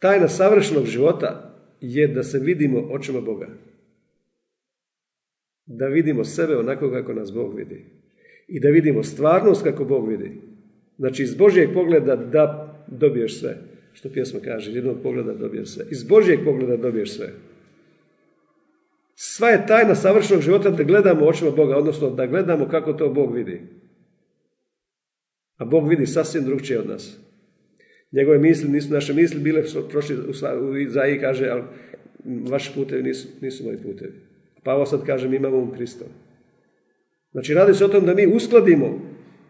[0.00, 3.48] Tajna savršenog života je da se vidimo očima Boga.
[5.66, 7.84] Da vidimo sebe onako kako nas Bog vidi.
[8.48, 10.40] I da vidimo stvarnost kako Bog vidi.
[10.98, 13.56] Znači iz Božijeg pogleda da dobiješ sve.
[13.92, 15.84] Što pjesma kaže, jednog pogleda dobiješ sve.
[15.90, 17.32] Iz Božijeg pogleda dobiješ sve.
[19.14, 23.34] Sva je tajna savršenog života da gledamo očima Boga, odnosno da gledamo kako to Bog
[23.34, 23.60] vidi.
[25.56, 27.18] A Bog vidi sasvim drugčije od nas.
[28.12, 30.16] Njegove misli nisu naše misli bile, prošli
[30.60, 31.62] u Izaiji kaže, ali
[32.24, 34.12] vaši putevi nisu, nisu moji putevi.
[34.62, 36.04] Pa ovo sad kaže, imamo um Kristo.
[37.32, 39.00] Znači, radi se o tom da mi uskladimo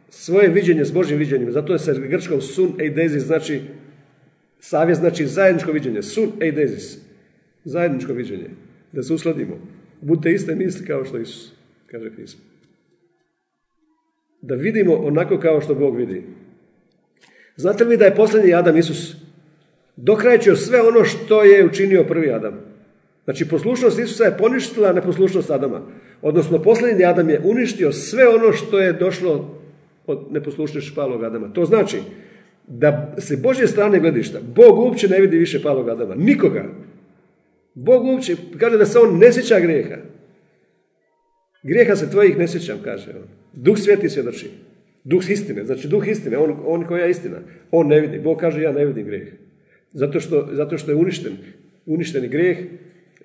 [0.08, 1.52] svoje viđenje s Božim viđenjem.
[1.52, 3.60] Zato je se grčkom sun eidesis, znači
[4.58, 6.02] savjet znači zajedničko viđenje.
[6.02, 6.98] Sun eidesis.
[7.64, 8.50] Zajedničko viđenje.
[8.92, 9.58] Da se uskladimo.
[10.00, 11.52] Budite iste misli kao što Isus,
[11.86, 12.40] kaže pismo.
[14.42, 16.22] Da vidimo onako kao što Bog vidi.
[17.56, 19.14] Znate li da je posljednji Adam Isus
[19.96, 22.54] dokrajčio sve ono što je učinio prvi Adam?
[23.24, 25.80] Znači, poslušnost Isusa je poništila neposlušnost Adama.
[26.22, 29.60] Odnosno, posljednji Adam je uništio sve ono što je došlo
[30.06, 31.52] od neposlušnosti palog Adama.
[31.52, 31.98] To znači
[32.66, 36.14] da se Božje strane gledišta, Bog uopće ne vidi više palog Adama.
[36.14, 36.64] Nikoga.
[37.74, 39.96] Bog uopće, kaže da se on ne sjeća grijeha.
[41.62, 43.28] Grijeha se tvojih ne sjećam, kaže on.
[43.52, 44.50] Duh sveti svjedoči.
[45.04, 47.36] Duh istine, znači duh istine, on, on koja je istina.
[47.70, 48.18] On ne vidi.
[48.18, 49.28] Bog kaže ja ne vidim grijeh.
[49.92, 51.32] Zato što, zato što je uništen.
[51.86, 52.58] Uništeni grijeh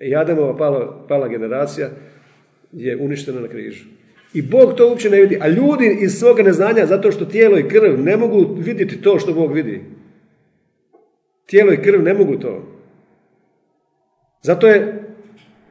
[0.00, 1.90] i Adamova pala, pala generacija
[2.72, 3.84] je uništena na križu.
[4.34, 5.38] I Bog to uopće ne vidi.
[5.40, 9.34] A ljudi iz svoga neznanja, zato što tijelo i krv ne mogu vidjeti to što
[9.34, 9.80] Bog vidi.
[11.46, 12.76] Tijelo i krv ne mogu to.
[14.42, 15.02] Zato je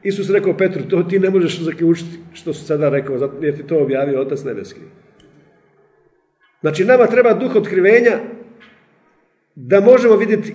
[0.02, 3.82] Isus rekao Petru, to ti ne možeš zaključiti što su sada rekao, jer ti to
[3.82, 4.80] objavio Otac Nebeski.
[6.66, 8.18] Znači, nama treba duh otkrivenja
[9.54, 10.54] da možemo vidjeti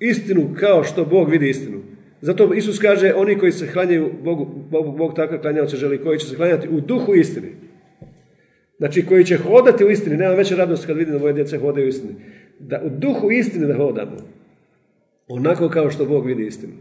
[0.00, 1.82] istinu kao što Bog vidi istinu.
[2.20, 6.18] Zato Isus kaže, oni koji se hlanjaju Bogu, Bog, Bog tako klanjao se želi, koji
[6.18, 7.48] će se klanjati u duhu istini.
[8.78, 10.16] Znači, koji će hodati u istini.
[10.16, 12.14] Nema veće radosti kad vidim da moje djece hodaju u istini.
[12.58, 14.16] Da u duhu istine da hodamo.
[15.28, 16.72] Onako kao što Bog vidi istinu.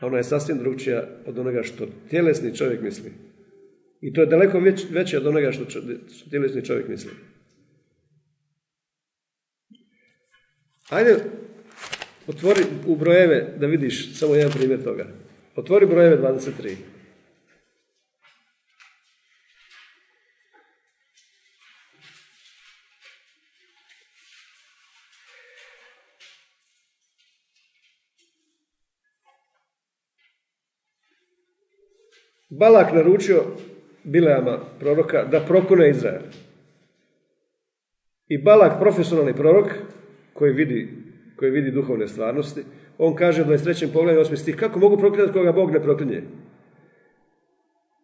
[0.00, 3.29] A ona je sasvim drugčija od onoga što tjelesni čovjek misli.
[4.00, 7.10] I to je daleko već, veće od onoga što, što tjelesni čovjek misli.
[10.88, 11.16] Ajde,
[12.26, 15.06] otvori u brojeve da vidiš samo jedan primjer toga.
[15.56, 16.74] Otvori brojeve 23.
[32.50, 33.44] Balak naručio
[34.04, 36.22] Bileama, proroka, da prokune Izrael.
[38.28, 39.66] I Balak, profesionalni prorok,
[40.32, 40.88] koji vidi,
[41.36, 42.62] koji vidi duhovne stvarnosti,
[42.98, 43.92] on kaže u 23.
[43.92, 44.36] pogledu 8.
[44.36, 46.22] stih, kako mogu prokletati koga Bog ne proklinje?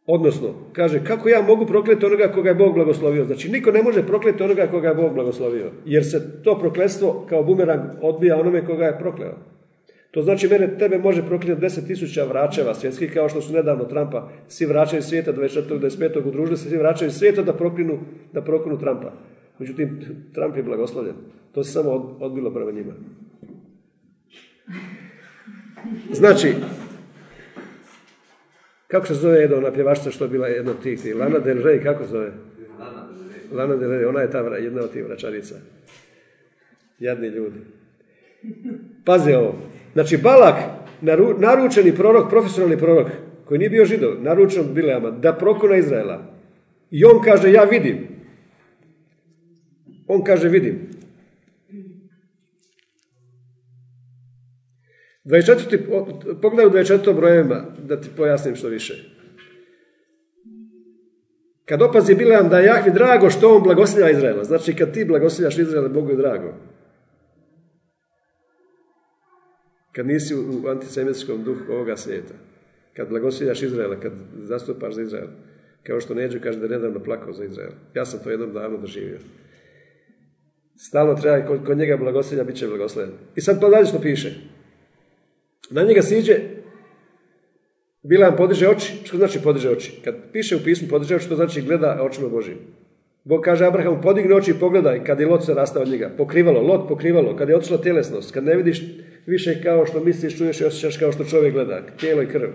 [0.06, 3.24] Odnosno, kaže, kako ja mogu prokletati onoga koga je Bog blagoslovio?
[3.24, 7.42] Znači, niko ne može prokletati onoga koga je Bog blagoslovio, jer se to prokletstvo kao
[7.42, 9.55] bumerang odbija onome koga je prokleo.
[10.16, 14.28] To znači mene tebe može proklinati deset tisuća vračeva svjetskih, kao što su nedavno Trumpa,
[14.48, 15.80] svi vraćaju svijeta 24.
[15.80, 16.28] 25.
[16.28, 17.98] udružili se, svi vraćaju svijeta da proklinu,
[18.32, 19.12] da proklinu Trumpa.
[19.58, 20.00] Međutim,
[20.34, 21.14] Trump je blagoslovljen.
[21.52, 21.90] To se samo
[22.20, 22.92] odbilo prema njima.
[26.12, 26.54] Znači,
[28.88, 31.82] kako se zove jedna ona pjevačica što je bila jedna od tih, Lana Del Rey,
[31.82, 32.32] kako se zove?
[33.52, 35.54] Lana Del Rey, ona je ta jedna od tih vračarica.
[36.98, 37.76] Jadni ljudi.
[39.04, 39.54] Pazi ovo.
[39.92, 40.54] Znači, Balak,
[41.38, 43.08] naručeni prorok, profesionalni prorok,
[43.44, 46.22] koji nije bio židov, naručen od Bileama, da prokona Izraela.
[46.90, 48.08] I on kaže, ja vidim.
[50.06, 50.96] On kaže, vidim.
[55.24, 56.40] 24.
[56.42, 57.16] Pogledaj u 24.
[57.16, 58.94] brojevima da ti pojasnim što više.
[61.64, 64.44] Kad opazi Bileam da je Jahvi drago što on blagoslija Izraela.
[64.44, 66.54] Znači kad ti blagosljaš Izraela, Bogu je drago.
[69.96, 72.34] Kad nisi u antisemitskom duhu ovoga svijeta.
[72.96, 74.12] Kad blagosljaš Izraela, kad
[74.42, 75.28] zastupaš za Izrael.
[75.82, 77.70] Kao što Neđu kaže da nedavno plakao za Izrael.
[77.94, 79.18] Ja sam to jednom davno doživio.
[80.76, 83.10] Stalno treba, kod, kod njega blagosljenja bit će blagosloven.
[83.36, 84.34] I sad to dalje što piše.
[85.70, 86.38] Na njega siđe,
[88.02, 88.92] Bilam podiže oči.
[89.04, 90.00] Što znači podiže oči?
[90.04, 92.58] Kad piše u pismu podiže oči, to znači gleda očima Božim.
[93.24, 96.10] Bog kaže Abrahamu, podigne oči i pogledaj kad je Lot se rastao od njega.
[96.16, 98.82] Pokrivalo, Lot pokrivalo, kad je otišla tjelesnost, kad ne vidiš
[99.26, 102.48] više kao što misliš, čuješ i osjećaš kao što čovjek gleda, tijelo i krv.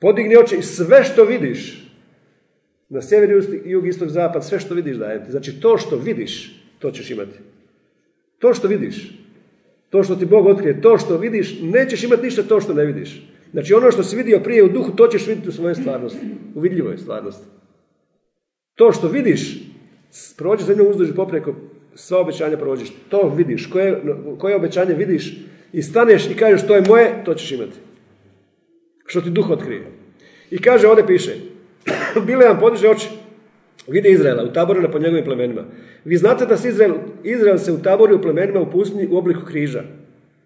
[0.00, 1.84] Podigni oči i sve što vidiš,
[2.88, 5.30] na sjever, jug, istok, zapad, sve što vidiš dajem ti.
[5.30, 7.38] Znači to što vidiš, to ćeš imati.
[8.38, 9.18] To što vidiš.
[9.90, 13.22] To što ti Bog otkrije, to što vidiš, nećeš imati ništa to što ne vidiš.
[13.52, 16.60] Znači ono što si vidio prije u duhu, to ćeš vidjeti u svojoj stvarnosti, u
[16.60, 17.46] vidljivoj stvarnosti.
[18.74, 19.62] To što vidiš,
[20.36, 21.54] prođi zemljom uzduži popreko,
[21.94, 22.92] sva obećanja prođeš.
[23.08, 24.02] To vidiš, koje,
[24.38, 25.38] koje obećanje vidiš
[25.74, 27.76] i staneš i kažeš to je moje, to ćeš imati.
[29.06, 29.82] Što ti duh otkrije.
[30.50, 31.34] I kaže, ovdje piše,
[32.46, 33.08] vam podiže oči,
[33.88, 35.64] vidi Izraela, u taboru po njegovim plemenima.
[36.04, 36.94] Vi znate da se Izrael,
[37.24, 39.82] Izrael se u taboru u plemenima u pustinji u obliku križa.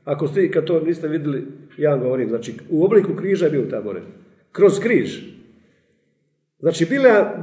[0.05, 1.47] Ako ste, kad to niste vidjeli,
[1.77, 4.01] ja vam govorim, znači u obliku križa je bio u tabore.
[4.53, 5.19] Kroz križ.
[6.59, 6.87] Znači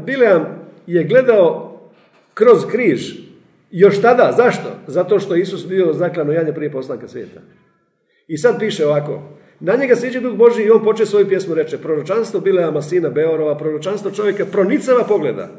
[0.05, 0.45] Bileam
[0.87, 1.79] je gledao
[2.33, 3.13] kroz križ.
[3.71, 4.69] Još tada, zašto?
[4.87, 7.41] Zato što Isus bio zaklano janje prije poslanka svijeta.
[8.27, 9.21] I sad piše ovako,
[9.59, 13.57] na njega sviđa duh Boži i on poče svoju pjesmu reče, proročanstvo Bileama sina Beorova,
[13.57, 15.49] proročanstvo čovjeka pronicava pogleda,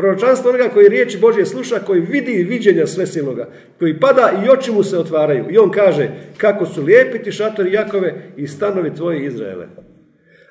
[0.00, 4.82] Proročanstvo onoga koji riječi Božje sluša, koji vidi viđenja svesilnoga, koji pada i oči mu
[4.82, 5.44] se otvaraju.
[5.50, 9.66] I on kaže, kako su lijepi ti šatori Jakove i stanovi tvoji Izraele.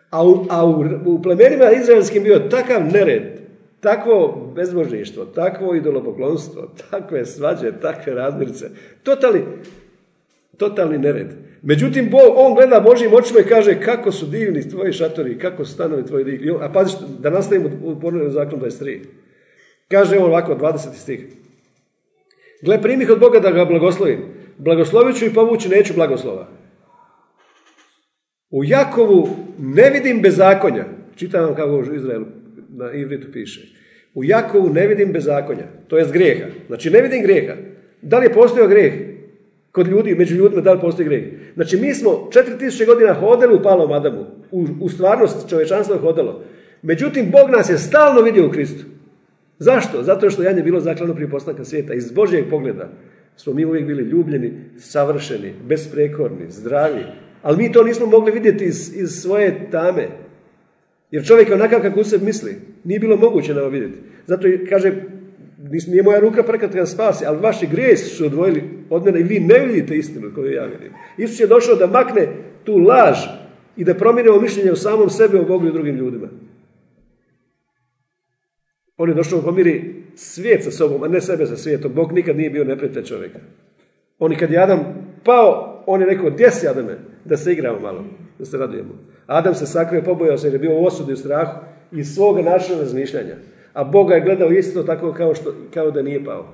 [0.10, 0.66] A u, a
[1.06, 3.24] u, plemenima izraelskim bio takav nered,
[3.80, 8.69] takvo bezbožništvo, takvo idolopoklonstvo, takve svađe, takve razmirce.
[9.04, 9.42] Totalni,
[10.59, 11.27] totalni nered.
[11.61, 16.06] Međutim, on gleda Božjim očima i kaže kako su divni tvoji šatori, kako su stanovi
[16.06, 16.51] tvoji divni.
[16.61, 19.00] A pazi, da nastavimo u ponovnom zakonu 23.
[19.88, 20.94] Kaže on ovako, 20.
[20.94, 21.25] stih.
[22.61, 24.19] Gle, primih od Boga da ga blagoslovim.
[24.57, 26.47] Blagoslovit ću i povući neću blagoslova.
[28.50, 29.29] U Jakovu
[29.59, 30.85] ne vidim bezakonja.
[31.15, 32.25] Čitam vam kako u Izraelu
[32.69, 33.61] na ivritu piše.
[34.13, 35.65] U Jakovu ne vidim bezakonja.
[35.88, 36.45] To je grijeha.
[36.67, 37.53] Znači ne vidim grijeha.
[38.01, 38.94] Da li je postojao grijeh?
[39.71, 41.24] Kod ljudi, među ljudima, da li postoji grijeh?
[41.56, 44.25] Znači mi smo 4000 godina hodili u palom Adamu.
[44.81, 46.44] U, stvarnost čovječanstvo je hodalo.
[46.81, 48.86] Međutim, Bog nas je stalno vidio u Kristu.
[49.60, 50.04] Zašto?
[50.04, 51.94] Zato što janje bilo zaklano prije postanka svijeta.
[51.94, 52.89] Iz Božjeg pogleda
[53.36, 57.04] smo mi uvijek bili ljubljeni, savršeni, besprekorni, zdravi.
[57.42, 60.07] Ali mi to nismo mogli vidjeti iz, iz svoje tame.
[61.12, 62.56] Jer čovjek je onakav kako sebi misli.
[62.83, 63.98] Nije bilo moguće nam vidjeti.
[64.27, 64.94] Zato kaže,
[65.88, 69.39] nije moja ruka prekat ga spasi, ali vaši grijesi su odvojili od mene i vi
[69.39, 70.94] ne vidite istinu koju ja vidim.
[71.17, 72.27] Isus je došao da makne
[72.63, 73.17] tu laž
[73.77, 76.27] i da promijenimo mišljenje o samom sebi, o Bogu i drugim ljudima.
[78.97, 81.94] On je došao pomiri svijet sa sobom, a ne sebe sa svijetom.
[81.94, 83.39] Bog nikad nije bio neprijatelj čovjeka.
[84.19, 84.79] On kad je Adam
[85.23, 86.97] pao, on je rekao, gdje si Adame?
[87.25, 88.06] Da se igramo malo,
[88.39, 88.94] da se radujemo.
[89.27, 91.59] Adam se sakrio, pobojao se jer je bio u osudi u strahu
[91.91, 93.35] i svoga načina razmišljanja.
[93.80, 96.54] A Boga je gledao isto tako kao, što, kao da nije pao.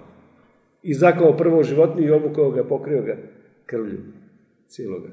[0.83, 3.17] I zakao prvo životniju i obukao ga, pokrio ga
[3.65, 3.97] krvlju
[4.67, 5.09] cijeloga.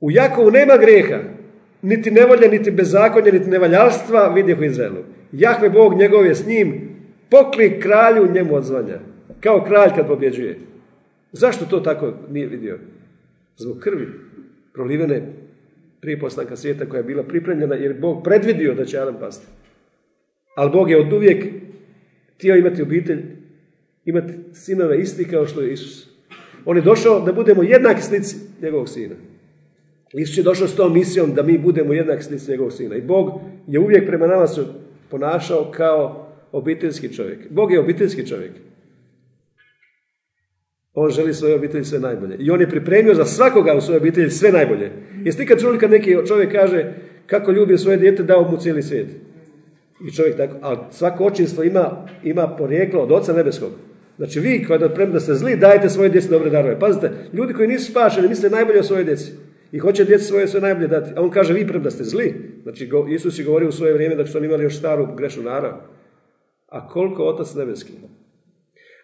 [0.00, 1.18] U Jakovu nema greha,
[1.82, 5.04] niti nevolje, niti bezakonja, niti nevaljalstva vidjehu Izraelu.
[5.32, 6.96] Jahve Bog njegov je s njim,
[7.30, 8.98] pokli kralju njemu odzvanja.
[9.40, 10.58] Kao kralj kad pobjeđuje.
[11.32, 12.78] Zašto to tako nije vidio?
[13.56, 14.06] Zbog krvi
[14.72, 15.22] prolivene
[16.00, 19.46] prije postanka svijeta koja je bila pripremljena jer Bog predvidio da će Adam pasti.
[20.54, 21.44] Ali Bog je od uvijek
[22.34, 23.22] htio imati obitelj,
[24.04, 26.08] imati sinove isti kao što je Isus.
[26.64, 29.14] On je došao da budemo jednaki slici njegovog sina.
[30.12, 32.96] Isus je došao s tom misijom da mi budemo jednaki slici njegovog sina.
[32.96, 34.64] I Bog je uvijek prema nama su
[35.10, 37.38] ponašao kao obiteljski čovjek.
[37.50, 38.52] Bog je obiteljski čovjek.
[40.94, 42.36] On želi svoje obitelji sve najbolje.
[42.38, 44.90] I on je pripremio za svakoga u svojoj obitelji sve najbolje.
[45.24, 46.92] Jeste ikad čuli kad neki čovjek kaže
[47.26, 49.08] kako ljubi svoje dijete, dao mu cijeli svijet.
[50.00, 53.70] I čovjek tako, ali svako očinstvo ima, ima porijeklo od Oca Nebeskog.
[54.16, 56.78] Znači vi kada da ste zli, dajete svoje djeci dobre darove.
[56.78, 59.32] Pazite, ljudi koji nisu spašeni misle najbolje o svojoj djeci
[59.72, 61.10] i hoće djeci svoje sve najbolje dati.
[61.16, 62.34] A on kaže, vi da ste zli.
[62.62, 65.72] Znači, Isus je govorio u svoje vrijeme da su oni imali još staru grešnu narav.
[66.68, 67.92] A koliko Otac Nebeski?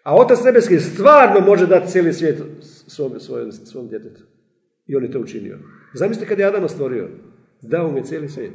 [0.03, 4.21] A Otac Nebeski stvarno može dati cijeli svijet svom, svojom, svom djetetu.
[4.87, 5.57] I on je to učinio.
[5.93, 7.07] Zamislite kad je Adama stvorio.
[7.61, 8.51] Dao mu je cijeli svijet.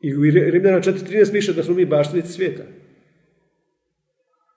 [0.00, 2.62] I u Rimljana 4.13 piše da smo mi baštinici svijeta.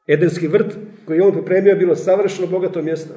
[0.07, 3.13] Edenski vrt koji je on pripremio bilo savršeno bogato mjesto.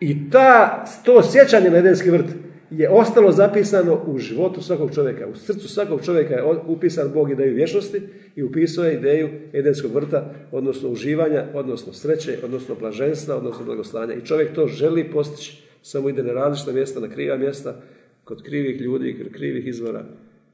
[0.00, 2.26] I ta, to sjećanje na Edenski vrt
[2.70, 5.26] je ostalo zapisano u životu svakog čovjeka.
[5.26, 8.00] U srcu svakog čovjeka je upisan Bog ideju vječnosti
[8.36, 14.14] i upisao je ideju Edenskog vrta, odnosno uživanja, odnosno sreće, odnosno blaženstva, odnosno blagostanja.
[14.14, 17.82] I čovjek to želi postići, samo ide na različita mjesta, na kriva mjesta,
[18.24, 20.04] kod krivih ljudi, kod krivih izvora.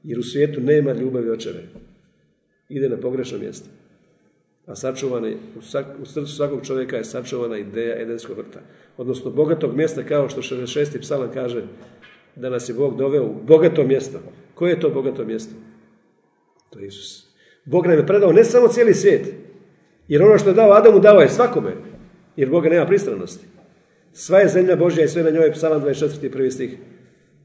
[0.03, 1.63] Jer u svijetu nema ljubavi očeve.
[2.69, 3.69] Ide na pogrešno mjesto
[4.69, 5.37] a sačuvani,
[6.01, 8.59] u srcu svakog čovjeka je sačuvana ideja Edenskog vrta.
[8.97, 11.01] Odnosno bogatog mjesta, kao što 66.
[11.01, 11.63] psalam kaže,
[12.35, 14.19] da nas je Bog doveo u bogato mjesto.
[14.53, 15.53] Koje je to bogato mjesto?
[16.69, 17.29] To je Isus.
[17.65, 19.33] Bog nam je predao ne samo cijeli svijet,
[20.07, 21.71] Jer ono što je dao Adamu, dao je svakome.
[22.35, 23.45] Jer Boga nema pristranosti.
[24.13, 26.31] Sva je zemlja Božja i sve na njoj je psalam 24.
[26.31, 26.77] prvi stih.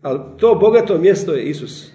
[0.03, 1.91] Ali to bogato mjesto je Isus.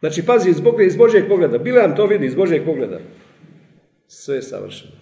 [0.00, 1.58] Znači, pazi, iz, iz Božjeg pogleda.
[1.58, 3.00] Bileam to vidi iz Božjeg pogleda.
[4.06, 4.92] Sve je savršeno.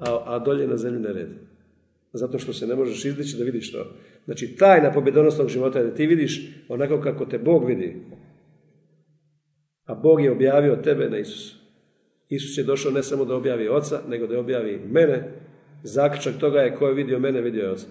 [0.00, 1.28] A, a dolje na zemlji ne red.
[2.12, 3.86] Zato što se ne možeš izdići da vidiš to.
[4.24, 7.96] Znači, tajna pobjedonosnog života je da ti vidiš onako kako te Bog vidi.
[9.84, 11.58] A Bog je objavio tebe na Isusu.
[12.28, 15.32] Isus je došao ne samo da objavi oca, nego da objavi mene.
[15.82, 17.86] Zaključak toga je ko je vidio mene, vidio je oca.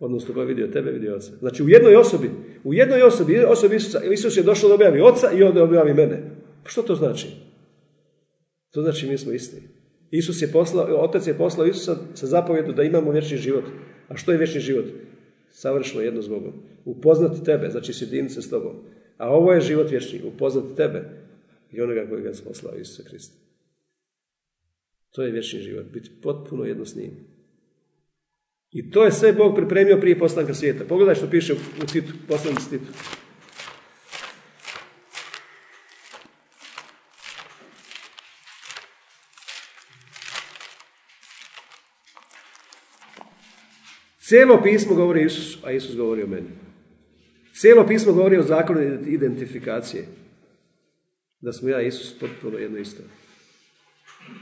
[0.00, 1.32] Odnosno ko je vidio tebe, vidio oca.
[1.38, 2.30] Znači u jednoj osobi,
[2.66, 6.22] u jednoj osobi, osobi Isusa, Isus je došao da objavi oca i onda objavi mene.
[6.64, 7.28] Što to znači?
[8.70, 9.62] To znači mi smo isti.
[10.10, 13.64] Isus je poslao, otac je poslao Isusa sa zapovjedu da imamo vječni život.
[14.08, 14.84] A što je vječni život?
[15.50, 16.52] Savršeno jedno s Bogom.
[16.84, 18.76] Upoznati tebe, znači sjediniti se s tobom.
[19.16, 21.04] A ovo je život vječni, upoznati tebe
[21.72, 23.36] i onoga koji ga je poslao Isusa Krista.
[25.10, 27.35] To je vječni život, biti potpuno jedno s njim.
[28.72, 30.84] I to je sve Bog pripremio prije postanka svijeta.
[30.84, 32.92] Pogledaj što piše u Titu, poslanici Titu.
[44.18, 46.48] Cijelo pismo govori o Isusu, a Isus govori o meni.
[47.54, 50.06] Cijelo pismo govori o zakonu identifikacije.
[51.40, 53.02] Da smo ja i Isus potpuno jedno isto.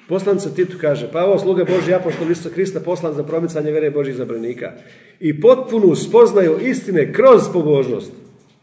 [0.09, 4.15] Poslanca Titu kaže, pa ovo sluga Boži apostol Isusa Krista poslan za promicanje vere Božih
[4.15, 4.73] zabranika
[5.21, 8.13] i potpunu spoznaju istine kroz pobožnost.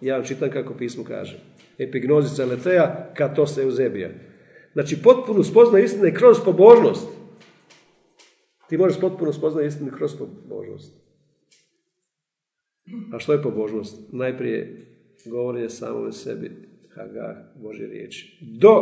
[0.02, 1.40] Ja vam čitam kako pismo kaže.
[1.78, 4.10] Epignozica leteja, to se euzebija.
[4.74, 7.08] Znači, potpunu spoznaju istine kroz pobožnost.
[8.70, 10.94] Ti možeš potpuno spoznati istinu kroz pobožnost.
[13.14, 13.98] A što je pobožnost?
[14.12, 14.86] Najprije
[15.26, 16.52] govori samome sebi
[16.96, 18.38] Haga Božje riječi.
[18.60, 18.74] Do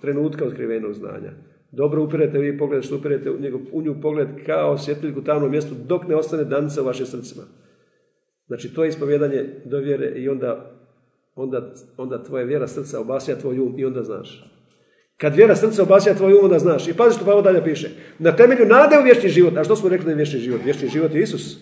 [0.00, 1.32] trenutka otkrivenog znanja.
[1.72, 5.50] Dobro upirete vi pogled, što upirete u, njegov, u nju pogled kao svjetiljku u tamnom
[5.50, 7.42] mjestu dok ne ostane danica u vašim srcima.
[8.46, 10.80] Znači to je ispovjedanje do vjere i onda,
[11.34, 14.52] onda, onda tvoja vjera srca obasja tvoj um i onda znaš.
[15.16, 16.88] Kad vjera srca obasja tvoj um, onda znaš.
[16.88, 17.90] I pazi što Pavo dalje piše.
[18.18, 19.56] Na temelju nade u vječni život.
[19.56, 20.60] A što smo rekli da je vječni život?
[20.64, 21.58] Vječni život je Isus.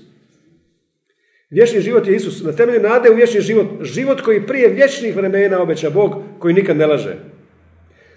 [1.50, 2.42] Vječni život je Isus.
[2.42, 3.66] Na temelju nade u vječni život.
[3.80, 7.29] Život koji prije vječnih vremena obeća Bog, koji nikad ne laže.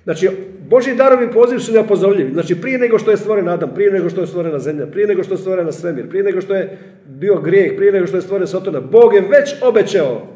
[0.03, 0.29] Znači,
[0.69, 2.33] Boži darovi poziv su nepozovljivi.
[2.33, 5.24] Znači, prije nego što je stvoren Adam, prije nego što je stvorena zemlja, prije nego
[5.24, 8.48] što je stvorena svemir, prije nego što je bio grijeh, prije nego što je stvoren
[8.48, 10.27] Sotona, Bog je već obećao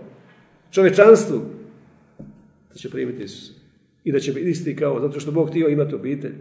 [0.71, 1.41] čovječanstvu
[2.69, 3.51] da će primiti Isus.
[4.03, 6.33] I da će biti isti kao, zato što Bog htio imati obitelj.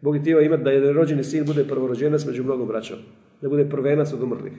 [0.00, 2.98] Bog je htio imati da je rođeni sin bude prvorođenac među mnogom braćom.
[3.40, 4.52] Da bude prvenac od umrlih.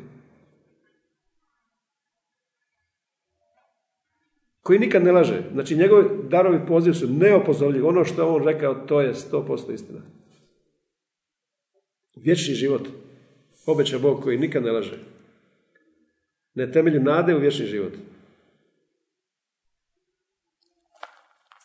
[4.66, 5.42] Koji nikad ne laže.
[5.54, 7.86] Znači, njegovi darovi poziv su neopozorljivi.
[7.86, 10.00] Ono što je on rekao, to je 100% istina.
[12.16, 12.88] Vječni život.
[13.66, 14.98] Obeća Bog koji nikad ne laže.
[16.54, 17.94] Ne temelju nade u vječni život.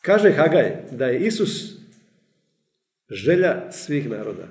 [0.02, 1.72] Kaže Hagaj da je Isus
[3.10, 4.48] želja svih naroda.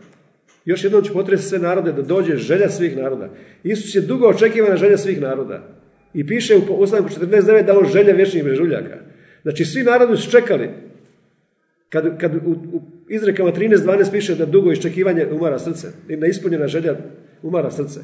[0.65, 3.29] Još jednom ću potresti sve narode da dođe želja svih naroda.
[3.63, 5.78] Isus je dugo očekivana želja svih naroda.
[6.13, 8.97] I piše u poslanku 49 da on želja vječnih brežuljaka.
[9.41, 10.69] Znači svi narodi su čekali.
[11.89, 15.87] Kad, kad u, u izrekama 13.12 piše da dugo iščekivanje umara srce.
[16.17, 16.95] Da ispunjena želja
[17.41, 17.99] umara srce.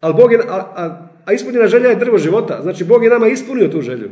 [0.00, 2.58] Ali Bog je, a, a, a ispunjena želja je drvo života.
[2.62, 4.10] Znači Bog je nama ispunio tu želju.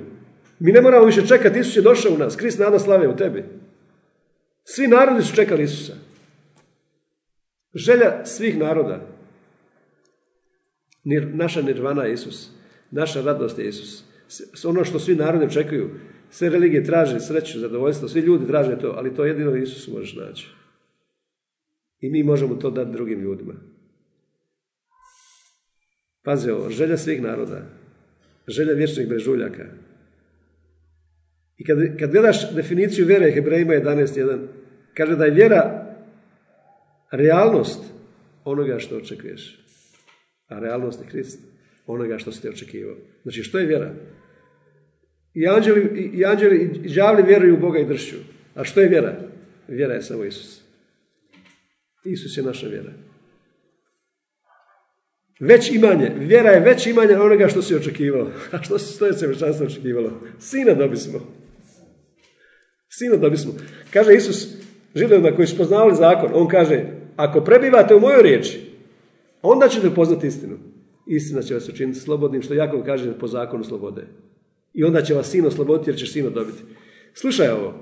[0.59, 2.37] Mi ne moramo više čekati, Isus je došao u nas.
[2.37, 3.45] Krist nada slave u tebi.
[4.65, 5.93] Svi narodi su čekali Isusa.
[7.75, 9.01] Želja svih naroda.
[11.33, 12.60] Naša nirvana je Isus.
[12.91, 14.05] Naša radost je Isus.
[14.65, 15.91] Ono što svi narodi očekuju.
[16.31, 20.49] Sve religije traže sreću, zadovoljstvo, svi ljudi traže to, ali to jedino Isus možeš naći.
[22.01, 23.55] I mi možemo to dati drugim ljudima.
[26.23, 27.63] Pazi ovo, želja svih naroda,
[28.49, 29.65] želja vječnih brežuljaka.
[31.59, 34.47] I kad, kad gledaš definiciju vjere Hebrejima 11.1,
[34.95, 35.95] kaže da je vjera
[37.11, 37.81] realnost
[38.45, 39.65] onoga što očekuješ.
[40.49, 41.50] A realnost je Krist
[41.93, 42.97] onoga što ste očekivao.
[43.23, 43.95] Znači, što je vjera?
[45.35, 48.17] I anđeli, i, anđeli, i žavli vjeruju u Boga i dršću.
[48.55, 49.17] A što je vjera?
[49.69, 50.61] Vjera je samo Isus.
[52.05, 52.93] Isus je naša vjera.
[55.41, 56.13] Već imanje.
[56.19, 58.31] Vjera je već imanje onoga što si očekivao.
[58.53, 60.21] A što se stoje se očekivalo?
[60.39, 61.19] Sina dobismo.
[62.89, 63.53] Sina dobismo.
[63.93, 64.49] Kaže Isus
[64.95, 66.85] židovima koji su poznavali zakon, on kaže,
[67.17, 68.61] ako prebivate u mojoj riječi,
[69.43, 70.70] onda ćete poznati istinu
[71.07, 74.07] istina će vas učiniti slobodnim, što Jakov kaže po zakonu slobode.
[74.75, 76.59] I onda će vas sin osloboditi jer ćeš sino dobiti.
[77.15, 77.75] Slušaj ovo.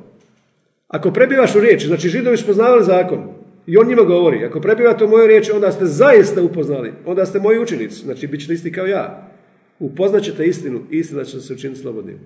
[0.88, 5.04] Ako prebivaš u riječi, znači židovi su poznavali zakon i on njima govori, ako prebivate
[5.04, 8.72] u mojoj riječi, onda ste zaista upoznali, onda ste moji učenici, znači bit ćete isti
[8.72, 9.32] kao ja.
[9.78, 12.18] Upoznat ćete istinu, istina će se učiniti slobodnim.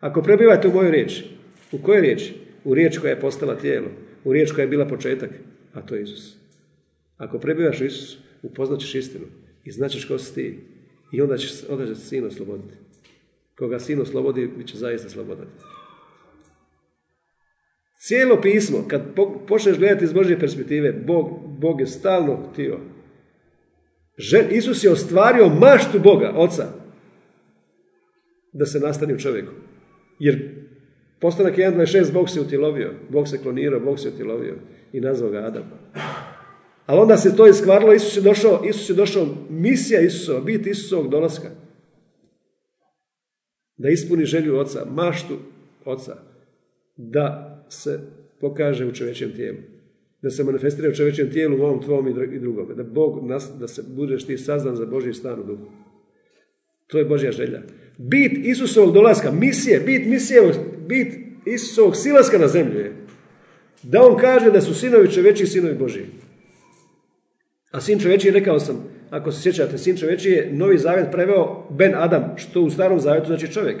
[0.00, 1.24] Ako prebivate u mojoj riječi,
[1.72, 2.34] u kojoj riječi?
[2.64, 3.86] U riječ koja je postala tijelo,
[4.24, 5.30] u riječ koja je bila početak,
[5.74, 6.36] a to je Isus.
[7.16, 9.24] Ako prebivaš u Isusu, upoznat ćeš istinu
[9.64, 10.58] i znaćeš ko si ti.
[11.12, 12.74] I onda će, onda će sin osloboditi.
[13.58, 15.46] Koga sin oslobodi, bit će zaista slobodan.
[18.00, 19.02] Cijelo pismo, kad
[19.48, 22.78] počneš gledati iz Božje perspektive, Bog, Bog je stalno htio.
[24.50, 26.66] Isus je ostvario maštu Boga, Oca,
[28.52, 29.52] da se nastani u čovjeku.
[30.18, 30.64] Jer
[31.20, 34.54] postanak 1.26 Bog se utjelovio, Bog se klonirao, Bog se utjelovio
[34.92, 35.64] i nazvao ga Adam.
[36.90, 41.10] Ali onda se to iskvarilo, Isus je došao, Isus je došao, misija Isusova, biti Isusovog
[41.10, 41.50] dolaska.
[43.76, 45.36] Da ispuni želju oca, maštu
[45.84, 46.16] oca,
[46.96, 48.00] da se
[48.40, 49.58] pokaže u čovječjem tijelu.
[50.22, 52.74] Da se manifestira u čovječjem tijelu, u ovom tvom i drugome.
[52.74, 55.66] Da, Bog nas, da se budeš ti sazdan za Božji stan u duhu.
[56.86, 57.62] To je Božja želja.
[57.98, 60.52] Bit Isusovog dolaska, misije, bit misije,
[60.86, 61.14] bit
[61.46, 62.92] Isusovog silaska na zemlju je
[63.82, 66.06] da on kaže da su sinovi čovječi sinovi Božji.
[67.70, 71.94] A sin čovječi, rekao sam, ako se sjećate, sin čovječi je novi zavjet preveo Ben
[71.94, 73.76] Adam, što u starom zavjetu znači čovjek.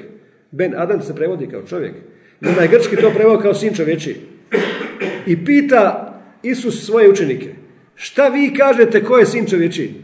[0.50, 1.94] Ben Adam se prevodi kao čovjek.
[2.40, 4.16] I onda je grčki to preveo kao sin čovječi.
[5.26, 6.06] I pita
[6.42, 7.54] Isus svoje učenike,
[7.94, 9.94] šta vi kažete ko je sin čovječi?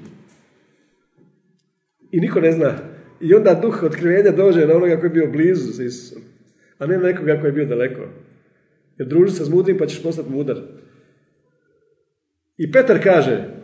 [2.11, 2.79] I niko ne zna.
[3.21, 6.23] I onda duh otkrivenja dođe na onoga koji je bio blizu s Isusom,
[6.79, 8.03] a ne na nekoga koji je bio daleko.
[8.99, 10.57] Jer druži se s pa ćeš postati mudar.
[12.57, 13.56] I Petar kaže,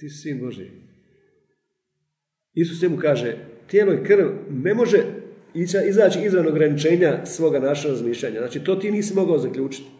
[0.00, 0.70] ti si sin Boži.
[2.54, 5.04] Isus njemu kaže, tijelo i krv ne može
[5.88, 8.38] izaći izvan ograničenja svoga našeg razmišljanja.
[8.38, 9.90] Znači, to ti nisi mogao zaključiti.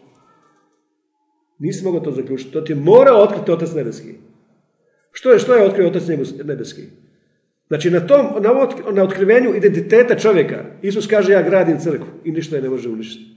[1.59, 2.51] Nisi mogao to zaključiti.
[2.51, 4.13] To ti je morao otkriti Otac Nebeski.
[5.11, 6.03] Što je, što je otkrio Otac
[6.43, 6.81] Nebeski?
[7.67, 8.49] Znači, na, tom, na,
[8.91, 13.31] na otkrivenju identiteta čovjeka, Isus kaže, ja gradim crkvu i ništa je ne može uništiti.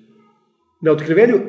[0.81, 1.41] Na otkrivenju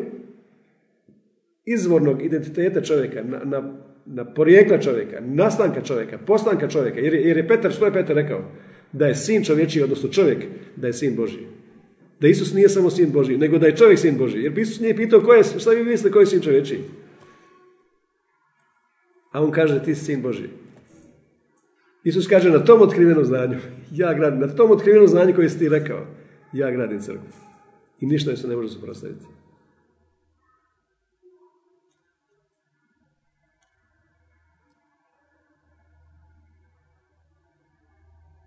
[1.65, 7.47] izvornog identiteta čovjeka, na, na, na porijekla čovjeka, nastanka čovjeka, postanka čovjeka, jer, jer je
[7.47, 8.41] Petar, što je Petar rekao?
[8.91, 11.39] Da je sin čovječiji, odnosno čovjek, da je sin Boži.
[12.19, 14.41] Da Isus nije samo sin Boži, nego da je čovjek sin Boži.
[14.41, 16.79] Jer Isus nije pitao ko je, šta vi mislite ko je sin čovječiji?
[19.31, 20.49] A on kaže ti si sin Boži.
[22.03, 23.57] Isus kaže na tom otkrivenom znanju,
[24.01, 26.05] ja gradim, na tom otkrivenom znanju koji si ti rekao,
[26.53, 27.27] ja gradim crkvu.
[27.99, 29.25] I ništa se ne može suprotstaviti.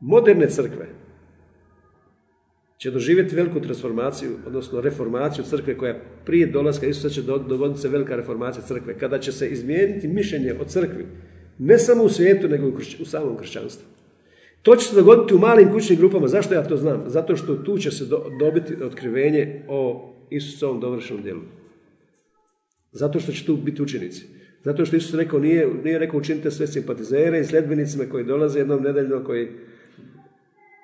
[0.00, 0.86] Moderne crkve
[2.78, 8.16] će doživjeti veliku transformaciju, odnosno reformaciju crkve koja prije dolaska Isusa će dogoditi se velika
[8.16, 11.06] reformacija crkve, kada će se izmijeniti mišljenje o crkvi,
[11.58, 13.86] ne samo u svijetu, nego u samom kršćanstvu.
[14.62, 16.28] To će se dogoditi u malim kućnim grupama.
[16.28, 17.04] Zašto ja to znam?
[17.06, 18.04] Zato što tu će se
[18.40, 21.40] dobiti otkrivenje o Isusovom dovršenom djelu.
[22.92, 24.26] Zato što će tu biti učenici.
[24.62, 28.82] Zato što Isus rekao, nije, nije rekao učinite sve simpatizere i sljedbenicima koji dolaze jednom
[28.82, 29.48] nedeljno, koji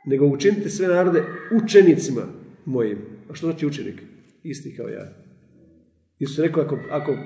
[0.06, 1.22] nego učinite sve narode
[1.64, 2.22] učenicima
[2.64, 2.98] mojim.
[3.30, 4.02] A što znači učenik?
[4.42, 5.12] Isti kao ja.
[6.18, 7.16] Isus rekao, ako, ako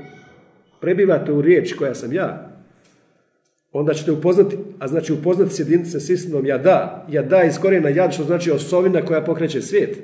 [0.81, 2.59] prebivate u riječ koja sam ja,
[3.73, 7.59] onda ćete upoznati, a znači upoznati s jedinice s istinom ja da, ja da iz
[7.59, 9.99] korijena jad, što znači osovina koja pokreće svijet.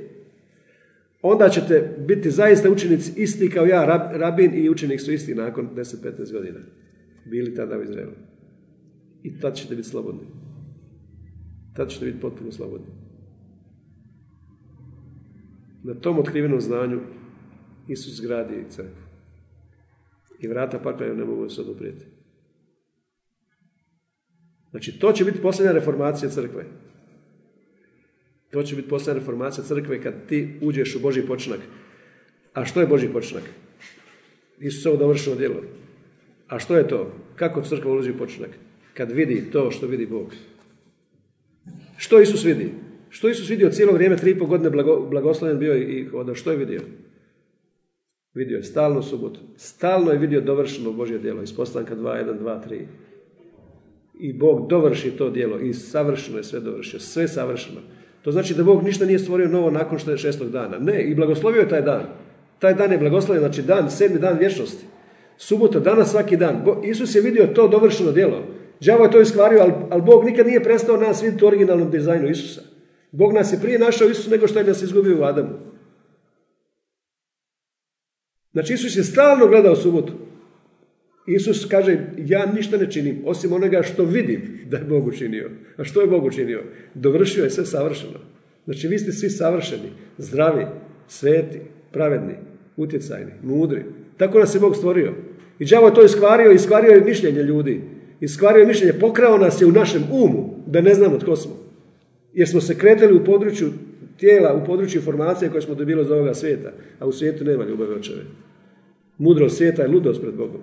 [1.23, 6.33] Onda ćete biti zaista učenici isti kao ja, rabin i učenik su isti nakon 10-15
[6.33, 6.61] godina.
[7.25, 8.13] Bili tada u Izraelu.
[9.23, 10.44] I tad ćete biti slobodni.
[11.75, 12.87] Tad ćete biti potpuno slobodni.
[15.83, 17.01] Na tom otkrivenom znanju
[17.89, 19.05] Isus gradi crkvu.
[20.41, 22.05] I vrata pakla ne mogu se oduprijeti.
[24.71, 26.65] Znači, to će biti posljednja reformacija crkve.
[28.51, 31.61] To će biti posljednja reformacija crkve kad ti uđeš u Božji počinak.
[32.55, 33.43] A što je Božji počinak?
[34.87, 35.63] ovo dovršeno djelo.
[36.49, 37.13] A što je to?
[37.37, 38.51] Kako crkva ulazi u počinak?
[38.95, 40.35] Kad vidi to što vidi Bog.
[41.97, 42.73] Što Isus vidi?
[43.09, 44.71] Što Isus vidio cijelo vrijeme, tri i pol godine
[45.11, 46.81] blagoslovljen bio i onda što je vidio?
[48.35, 49.41] Vidio je stalno subotu.
[49.57, 52.81] Stalno je vidio dovršeno Božje djelo iz postanka 2, 1, 2, 3.
[54.21, 57.01] I Bog dovrši to djelo i savršeno je sve dovršio.
[57.01, 57.81] Sve savršeno.
[58.23, 60.79] To znači da Bog ništa nije stvorio novo nakon što je šestog dana.
[60.79, 62.03] Ne, i blagoslovio je taj dan.
[62.59, 64.85] Taj dan je blagoslovio, znači dan, sedmi dan vječnosti.
[65.37, 66.65] Subota, danas svaki dan.
[66.85, 68.45] Isus je vidio to dovršeno djelo.
[68.87, 72.29] Đavo je to iskvario, ali, ali Bog nikad nije prestao nas vidjeti u originalnom dizajnu
[72.29, 72.63] Isusa.
[73.13, 75.55] Bog nas je prije našao Isus nego što je nas izgubio u Adamu.
[78.53, 80.13] Znači Isus je stalno gledao subotu.
[81.27, 85.51] Isus kaže, ja ništa ne činim, osim onoga što vidim da je Bog učinio.
[85.77, 86.63] A što je Bog učinio?
[86.95, 88.19] Dovršio je sve savršeno.
[88.65, 90.67] Znači vi ste svi savršeni, zdravi,
[91.09, 91.61] sveti,
[91.93, 92.35] pravedni,
[92.77, 93.85] utjecajni, mudri.
[94.17, 95.15] Tako nas je Bog stvorio.
[95.59, 97.81] I đavo je to iskvario, iskvario je mišljenje ljudi.
[98.25, 101.53] Iskvario je mišljenje, pokrao nas je u našem umu, da ne znamo tko smo.
[102.33, 103.71] Jer smo se kretali u području
[104.17, 106.73] tijela, u području informacije koje smo dobili od ovoga svijeta.
[106.99, 108.23] A u svijetu nema ljubavi očeve.
[109.19, 110.61] Mudrost svijeta je ludost pred Bogom.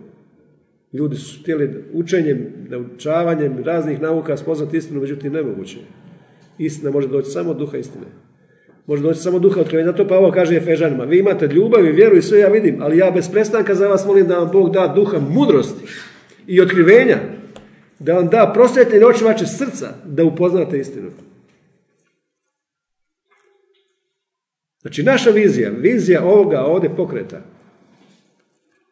[0.93, 5.77] Ljudi su htjeli učenjem, naučavanjem raznih nauka spoznati istinu, međutim nemoguće.
[6.57, 8.05] Istina može doći samo od duha istine.
[8.87, 9.91] Može doći samo duha otkrivenja.
[9.91, 13.11] Zato Pavao kaže Efežanima, vi imate ljubav i vjeru i sve ja vidim, ali ja
[13.11, 15.85] bez prestanka za vas molim da vam Bog da duha mudrosti
[16.47, 17.17] i otkrivenja,
[18.03, 21.09] da vam da prosvjetljene oči vaše srca, da upoznate istinu.
[24.81, 27.41] Znači naša vizija, vizija ovoga ovdje pokreta,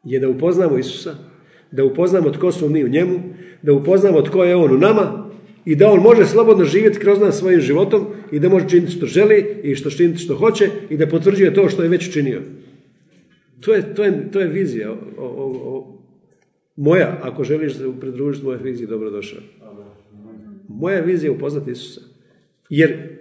[0.03, 1.15] je da upoznamo Isusa,
[1.71, 3.19] da upoznamo tko smo mi u njemu,
[3.61, 5.29] da upoznamo tko je on u nama
[5.65, 9.05] i da on može slobodno živjeti kroz nas svojim životom i da može činiti što
[9.05, 12.41] želi i što činiti što hoće i da potvrđuje to što je već činio.
[13.61, 15.98] To je, to je, to je vizija o,
[16.79, 19.39] moja, ako želiš se pridružiti moje viziji, dobrodošao.
[20.67, 22.01] Moja vizija je upoznati Isusa.
[22.69, 23.17] Jer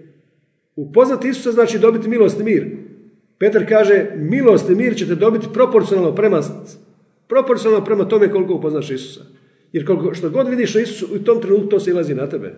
[0.77, 2.67] upoznati Isusa znači dobiti milost i mir.
[3.39, 6.41] Petar kaže, milost i mir ćete dobiti proporcionalno prema,
[7.29, 9.21] proporcionalno prema tome koliko upoznaš Isusa.
[9.73, 12.55] Jer koliko, što god vidiš o Isusu, u tom trenutku to se ilazi na tebe.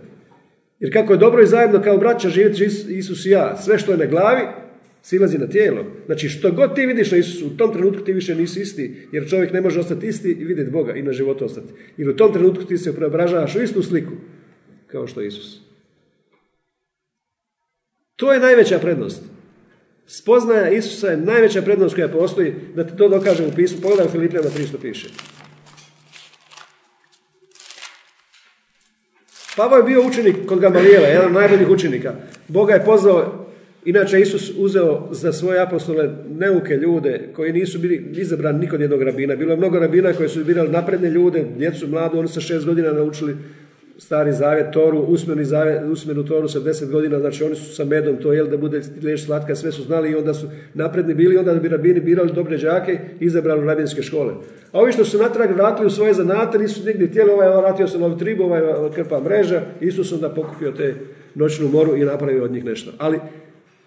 [0.80, 3.98] Jer kako je dobro i zajedno kao braća živjeti Isus i ja, sve što je
[3.98, 4.42] na glavi,
[5.02, 5.84] silazi na tijelo.
[6.06, 9.28] Znači što god ti vidiš na Isusu, u tom trenutku ti više nisi isti, jer
[9.28, 11.72] čovjek ne može ostati isti i vidjeti Boga i na životu ostati.
[11.96, 14.12] Jer u tom trenutku ti se preobražavaš u istu sliku,
[14.86, 15.60] kao što je Isus.
[18.16, 19.22] To je najveća prednost.
[20.06, 23.80] Spoznaja Isusa je najveća prednost koja postoji, da ti to dokažem u pismu.
[23.80, 25.08] Pogledaj u Filipijama 3 što piše.
[29.56, 32.14] Pavo je bio učenik kod Gamalijela, jedan od najboljih učenika.
[32.48, 33.49] Boga je pozvao,
[33.84, 39.36] inače Isus uzeo za svoje apostole neuke ljude koji nisu bili izabrani nikod jednog rabina.
[39.36, 42.92] Bilo je mnogo rabina koji su birali napredne ljude, djecu mladu, oni se šest godina
[42.92, 43.36] naučili
[44.00, 48.16] stari zavjet, Toru, usmeni zavjet, usmenu Toru sa deset godina, znači oni su sa medom
[48.16, 51.54] to jel da bude liješ slatka, sve su znali i onda su napredni bili, onda
[51.54, 54.32] bi rabini birali dobre đake i izabrali rabinske škole.
[54.72, 57.98] A ovi što su natrag vratili u svoje zanate, nisu nigdje tijelo, ovaj vratio se
[57.98, 58.62] novi tribu, ovaj
[58.94, 60.94] krpa mreža, Isus onda pokupio te
[61.34, 62.90] noćnu moru i napravio od njih nešto.
[62.98, 63.18] Ali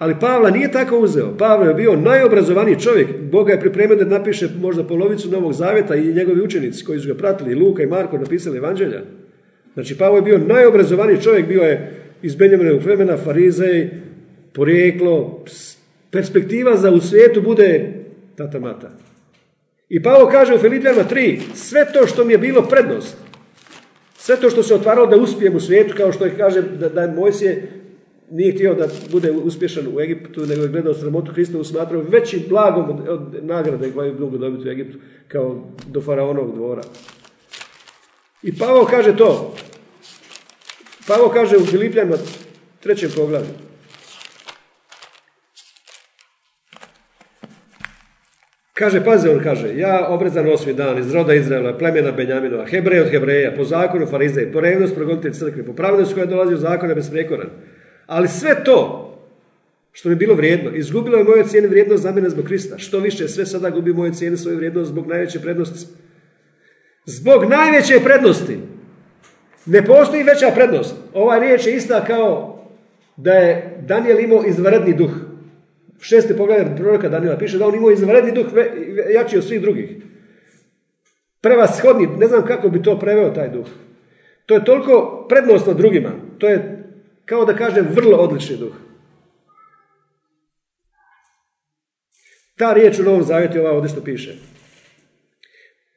[0.04, 1.38] ali Pavla nije tako uzeo.
[1.38, 3.08] Pavle je bio najobrazovaniji čovjek.
[3.32, 7.16] Boga je pripremio da napiše možda polovicu Novog Zavjeta i njegovi učenici koji su ga
[7.16, 9.02] pratili, Luka i Marko napisali evanđelja.
[9.74, 13.90] Znači, Pavo je bio najobrazovaniji čovjek, bio je iz Benjaminovog vremena, farizej,
[14.54, 15.44] porijeklo,
[16.12, 17.94] perspektiva za u svijetu bude
[18.36, 18.92] tata mata.
[19.90, 23.18] I Pavo kaže u Filipijanima 3, sve to što mi je bilo prednost,
[24.18, 27.14] sve to što se otvaralo da uspijem u svijetu, kao što je kaže da, da
[27.14, 27.83] Mojsije
[28.32, 32.90] nije htio da bude uspješan u Egiptu, nego je gledao sramotu Hristovu smatrao većim blagom
[32.90, 36.82] od, od nagrade koje mogu dobiti u Egiptu, kao do faraonovog dvora.
[38.44, 39.56] I Pavo kaže to.
[41.08, 42.18] Pavo kaže u Filipljanima
[42.80, 43.48] trećem poglavlju.
[48.74, 53.10] Kaže, pazi, on kaže, ja obrezan osmi dan iz roda Izraela, plemena Benjaminova, Hebrej od
[53.12, 57.50] Hebreja, po zakonu Farizej, po revnost progonitelj crkve, po pravednosti koja dolazi u zakon besprekoran.
[58.06, 59.00] Ali sve to,
[59.92, 62.78] što mi bilo vrijedno, izgubilo je moje cijene vrijednost za mene zbog Krista.
[62.78, 65.86] Što više, sve sada gubi moje cijene svoju vrijednost zbog najveće prednosti
[67.06, 68.58] Zbog najveće prednosti.
[69.66, 70.96] Ne postoji veća prednost.
[71.14, 72.60] Ova riječ je ista kao
[73.18, 75.12] da je Daniel imao izvanredni duh.
[76.00, 78.46] Šesti pogled proroka Daniela piše da on imao izvanredni duh
[79.14, 79.90] jači od svih drugih.
[81.42, 83.66] Prevashodni, ne znam kako bi to preveo taj duh.
[84.46, 86.10] To je toliko prednost drugima.
[86.38, 86.83] To je,
[87.26, 88.74] kao da kažem, vrlo odlični duh.
[92.58, 94.36] Ta riječ u Novom Zavjetu je ova ovdje što piše.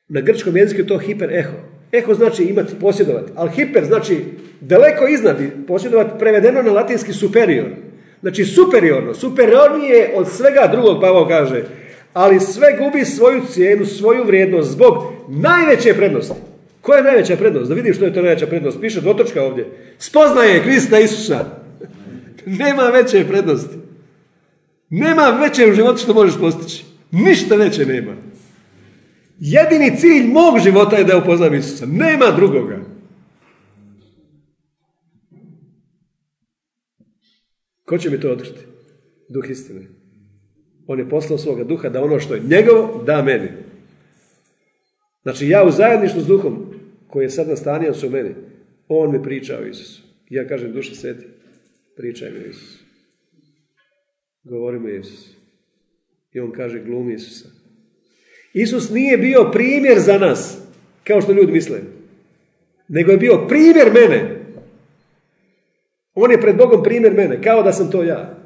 [0.08, 1.56] Na grčkom jeziku je to hiper eho.
[1.92, 4.24] Eho znači imati, posjedovati, ali hiper znači
[4.60, 5.36] daleko iznad,
[5.66, 7.70] posjedovati prevedeno na latinski superior.
[8.20, 11.64] Znači superiorno, superiornije od svega drugog, Pavao kaže,
[12.12, 16.34] ali sve gubi svoju cijenu, svoju vrijednost zbog najveće prednosti.
[16.86, 17.68] Koja je najveća prednost?
[17.68, 18.80] Da vidim što je to najveća prednost.
[18.80, 19.70] Piše dotočka ovdje.
[19.98, 21.44] Spoznaje Krista Isusa.
[22.46, 23.76] Nema veće prednosti.
[24.90, 26.84] Nema veće u životu što možeš postići.
[27.10, 28.16] Ništa veće nema.
[29.38, 31.86] Jedini cilj mog života je da upoznam Isusa.
[31.86, 32.80] Nema drugoga.
[37.84, 38.60] Ko će mi to otkriti?
[39.28, 39.86] Duh istine.
[40.86, 43.48] On je poslao svoga duha da ono što je njegovo, da meni.
[45.22, 46.75] Znači ja u zajedništvu s duhom
[47.16, 48.30] koji je sad nastanio su meni,
[48.88, 50.02] on mi priča o Isusu.
[50.30, 51.26] Ja kažem duša sveti,
[51.96, 52.84] pričaj mi o Isusu.
[54.44, 55.30] Govori mi o Isusu.
[56.32, 57.48] I on kaže glumi Isusa.
[58.52, 60.58] Isus nije bio primjer za nas,
[61.04, 61.78] kao što ljudi misle.
[62.88, 64.40] Nego je bio primjer mene.
[66.14, 68.38] On je pred Bogom primjer mene, kao da sam to ja.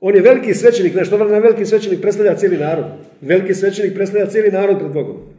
[0.00, 2.84] On je veliki svećenik, nešto vrlo veliki svećenik predstavlja cijeli narod.
[3.20, 5.31] Veliki svećenik predstavlja cijeli narod pred Bogom.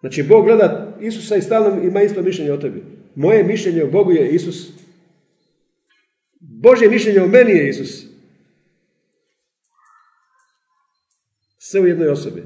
[0.00, 2.82] Znači, Bog gleda Isusa i stalno ima isto mišljenje o tebi.
[3.14, 4.68] Moje mišljenje o Bogu je Isus.
[6.40, 8.04] Božje mišljenje o meni je Isus.
[11.58, 12.42] Sve u jednoj osobi.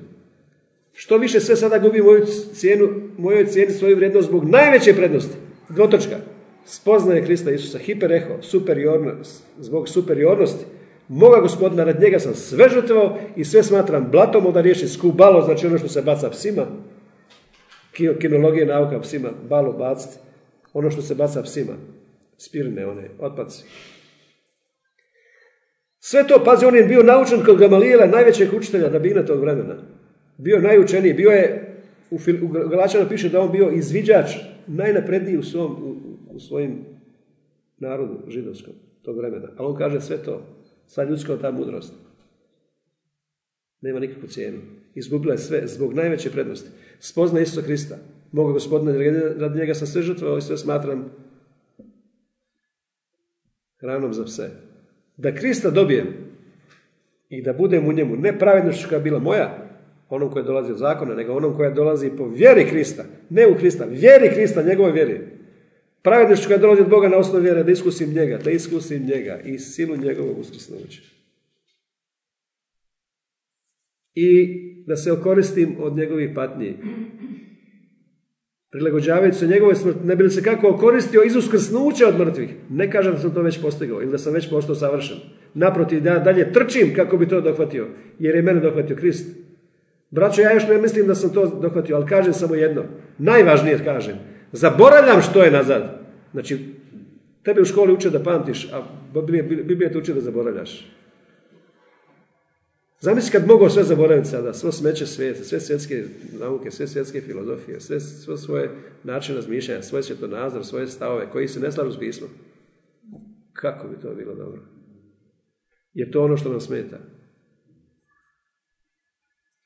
[0.92, 2.88] Što više sve sada gubi moju cijenu,
[3.18, 5.36] mojoj cijeni svoju vrijednost zbog najveće prednosti.
[5.68, 6.16] Dvotočka.
[6.64, 7.78] Spoznaje Krista Isusa.
[7.78, 8.42] Hipereho.
[8.42, 9.42] Superiornost.
[9.58, 10.64] Zbog superiornosti.
[11.08, 15.66] Moga gospodina, rad njega sam sve žrtvao i sve smatram blatom da riješi skubalo, znači
[15.66, 16.66] ono što se baca psima.
[17.92, 20.16] Kinologija nauka psima, balo baciti.
[20.72, 21.72] Ono što se baca psima.
[22.36, 23.64] Spirne one, otpaci.
[25.98, 29.74] Sve to, pazi, on je bio naučen kod Gamalijela, najvećeg učitelja rabina tog vremena.
[30.38, 31.74] Bio najučeniji, bio je,
[32.10, 34.30] u, u Galačanu piše da on bio izviđač,
[34.66, 35.96] najnapredniji u, svom, u,
[36.34, 36.84] u svojim
[37.78, 39.48] narodu židovskom tog vremena.
[39.56, 40.42] A on kaže sve to,
[40.86, 41.94] sva ljudska ta mudrost.
[43.80, 44.58] Nema nikakvu cijenu.
[44.94, 46.70] Izgubila je sve zbog najveće prednosti.
[47.02, 47.98] Spozna Isusa Krista.
[48.32, 48.92] Moga gospodina,
[49.38, 51.12] radi njega sam sve žrtvovao i sve smatram
[53.80, 54.50] hranom za pse.
[55.16, 56.06] Da Krista dobijem
[57.28, 59.68] i da budem u njemu, ne pravednošću koja je bila moja,
[60.08, 63.84] onom koja dolazi od zakona, nego onom koja dolazi po vjeri Krista, ne u Krista,
[63.84, 65.20] vjeri Krista, njegove vjeri.
[66.02, 69.58] Pravednošću koja dolazi od Boga na osnovu vjere, da iskusim njega, da iskusim njega i
[69.58, 71.02] silu njegovog uskrsnuća.
[74.14, 76.76] I da se okoristim od njegovih patnji.
[78.70, 82.50] Prilagođavajući se njegove smrti, ne bi li se kako okoristio iz uskrsnuća od mrtvih.
[82.70, 85.16] Ne kažem da sam to već postigao ili da sam već postao savršen.
[85.54, 87.86] Naprotiv, da dalje trčim kako bi to dohvatio,
[88.18, 89.36] jer je mene dohvatio Krist.
[90.10, 92.82] Braćo, ja još ne mislim da sam to dohvatio, ali kažem samo jedno.
[93.18, 94.14] Najvažnije kažem.
[94.52, 96.00] Zaboravljam što je nazad.
[96.32, 96.58] Znači,
[97.42, 98.82] tebe u školi uče da pamtiš, a
[99.64, 100.92] Biblija te uče da zaboravljaš.
[103.02, 106.04] Zamisli kad mogu sve zaboraviti sada, svo smeće svijeta, sve svjetske
[106.40, 108.00] nauke, sve svjetske filozofije, sve,
[108.36, 108.70] svoje
[109.04, 112.30] načine razmišljanja, svoj svjetonazor, svoje stavove koji se ne slažu s pismom.
[113.52, 114.60] Kako bi to bilo dobro?
[115.94, 116.98] Je to ono što nam smeta.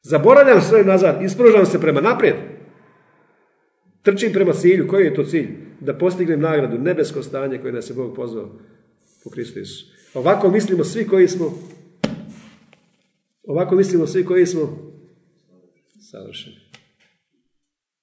[0.02, 2.36] Zaboravljam sve nazad, ispružam se prema naprijed.
[4.02, 4.88] Trčim prema cilju.
[4.88, 5.48] Koji je to cilj?
[5.80, 8.58] Da postignem nagradu, nebesko stanje koje nas je Bog pozvao
[9.24, 9.86] u Kristu Isu.
[10.14, 11.58] Ovako mislimo svi koji smo
[13.46, 14.92] Ovako mislimo svi koji smo
[16.00, 16.56] savršeni.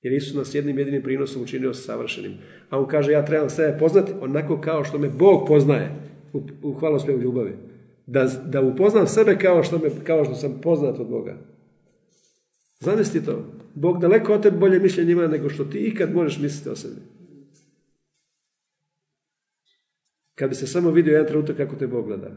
[0.02, 2.38] Jer Isus nas jednim jedinim prinosom učinio savršenim.
[2.70, 5.92] A on kaže, ja trebam sebe poznati onako kao što me Bog poznaje
[6.34, 7.58] u, u hvalospjevu ljubavi.
[8.06, 11.38] Da, da upoznam sebe kao što, me, kao što sam poznat od Boga.
[12.80, 13.46] Zamisli to.
[13.74, 17.02] Bog daleko od tebe bolje mišljenje ima nego što ti ikad možeš misliti o sebi.
[20.36, 22.32] Kad bi se samo vidio jedan trenutak kako te Bog gleda.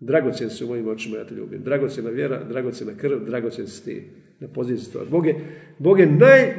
[0.00, 1.62] Dragocjen su u mojim očima, ja te ljubim.
[1.62, 4.04] Dragocjena vjera, dragocjena krv, dragocjen si ti.
[4.40, 5.04] Na poziciji toga.
[5.10, 5.34] Bog je,
[5.78, 6.54] Bog je naj,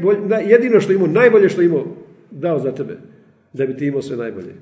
[0.51, 1.85] jedino što imao, najbolje što imao,
[2.31, 2.97] dao za tebe.
[3.53, 4.53] Da bi ti imao sve najbolje.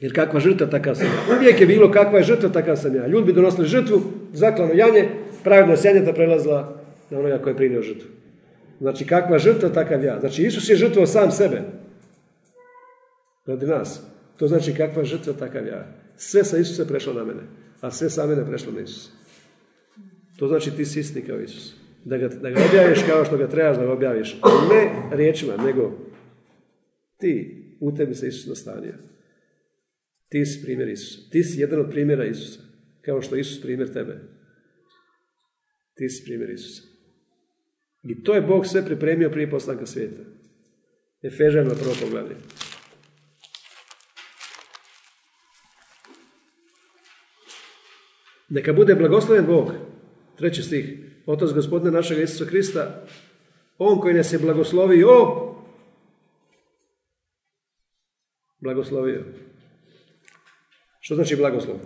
[0.00, 1.36] Jer kakva žrtva, takav sam ja.
[1.36, 3.06] Uvijek je bilo kakva je žrtva, takav sam ja.
[3.06, 5.08] Ljudi bi donosili žrtvu, zaklano janje,
[5.44, 8.08] pravedna sjanjeta prelazila na onoga koji je prinio žrtvu.
[8.80, 10.20] Znači, kakva žrtva, takav ja.
[10.20, 11.62] Znači, Isus je žrtvao sam sebe.
[13.46, 14.02] Radi nas.
[14.36, 15.86] To znači kakva žrtva, takav ja.
[16.16, 17.40] Sve sa Isusa prešlo na mene
[17.80, 19.10] a sve same ne prešlo na Isusa.
[20.36, 21.74] To znači ti si isti kao Isus.
[22.04, 24.36] Da ga, da ga objaviš kao što ga trebaš da ga objaviš.
[24.70, 25.98] Ne riječima, nego
[27.16, 28.94] ti, u tebi se Isus nastanio.
[30.28, 31.30] Ti si primjer Isusa.
[31.30, 32.60] Ti si jedan od primjera Isusa.
[33.00, 34.18] Kao što Isus primjer tebe.
[35.94, 36.82] Ti si primjer Isusa.
[38.04, 40.22] I to je Bog sve pripremio prije postanka svijeta.
[41.22, 42.36] Efežano prvo poglavlje.
[48.48, 49.72] Neka bude blagosloven Bog,
[50.36, 53.04] treći stih, Otac gospodine našeg Isusa Krista,
[53.78, 55.08] On koji nas je blagoslovio,
[58.60, 59.24] blagoslovio.
[61.00, 61.76] Što znači blagoslov?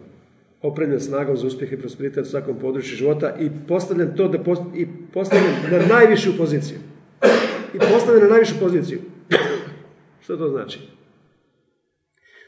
[0.63, 4.39] Opremljen snagom za uspjeh i prosperitet u svakom području života i postavljen to da
[4.77, 6.79] i postavljen na najvišu poziciju.
[7.75, 9.01] I postavljen na najvišu poziciju.
[10.21, 10.79] Što to znači?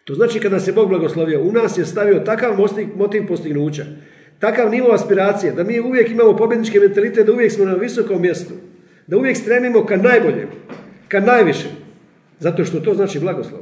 [0.05, 2.57] To znači kada nas je Bog blagoslovio, u nas je stavio takav
[2.97, 3.85] motiv postignuća,
[4.39, 8.55] takav nivo aspiracije, da mi uvijek imamo pobjednički mentalitet, da uvijek smo na visokom mjestu,
[9.07, 10.49] da uvijek stremimo ka najboljem,
[11.09, 11.71] ka najvišem,
[12.39, 13.61] zato što to znači blagoslov.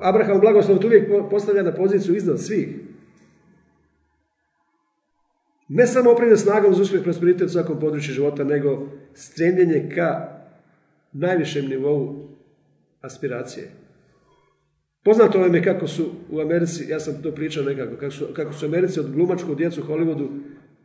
[0.00, 2.68] Abraham blagoslov to uvijek postavlja na poziciju iznad svih.
[5.68, 10.28] Ne samo opremljen snagom za uspjeh prosperitet u svakom području života, nego stremljenje ka
[11.12, 12.28] najvišem nivou
[13.00, 13.81] aspiracije.
[15.04, 18.52] Poznato vam je kako su u Americi, ja sam to pričao nekako, kako su, kako
[18.52, 20.28] su Americi od glumačkog djecu u Hollywoodu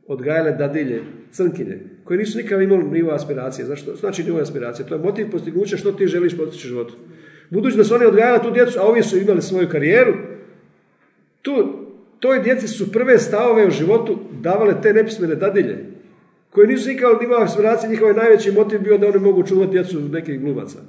[0.07, 1.01] odgajale dadilje,
[1.31, 3.65] crnkinje, koje nisu nikada imali nivo aspiracije.
[3.65, 3.95] Zašto?
[3.95, 4.87] Znači nivo aspiracije.
[4.87, 6.93] To je motiv postignuća što ti želiš postići u životu.
[7.49, 10.13] Budući da su oni odgajali tu djecu, a ovi su imali svoju karijeru,
[11.41, 11.85] tu,
[12.19, 15.85] toj djeci su prve stavove u životu davale te nepismene dadilje,
[16.49, 20.41] koje nisu nikada nivo aspiracije, njihov najveći motiv bio da oni mogu čuvati djecu nekih
[20.41, 20.79] glumaca.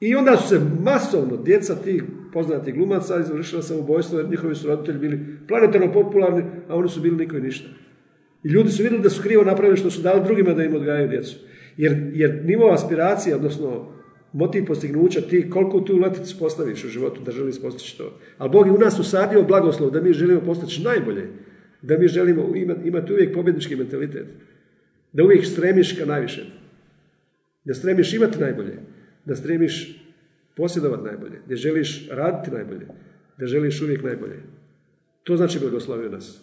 [0.00, 4.98] I onda su se masovno djeca tih poznatih glumaca izvršila ubojstvo jer njihovi su roditelji
[4.98, 7.68] bili planetarno popularni, a oni su bili niko i ništa.
[8.44, 11.08] I ljudi su vidjeli da su krivo napravili što su dali drugima da im odgajaju
[11.08, 11.36] djecu.
[11.76, 13.92] Jer, jer nivo aspiracije, odnosno
[14.32, 18.18] motiv postignuća, ti koliko tu leticu postaviš u životu da želiš postići to.
[18.38, 21.28] Ali Bog je u nas usadio blagoslov da mi želimo postići najbolje,
[21.82, 24.26] da mi želimo imati, imati uvijek pobjednički mentalitet,
[25.12, 26.44] da uvijek stremiš ka najvišem,
[27.64, 28.76] da stremiš imati najbolje,
[29.24, 29.99] da stremiš
[30.56, 32.86] posjedovati najbolje, da želiš raditi najbolje,
[33.38, 34.42] da želiš uvijek najbolje.
[35.22, 36.40] To znači blagoslovio nas.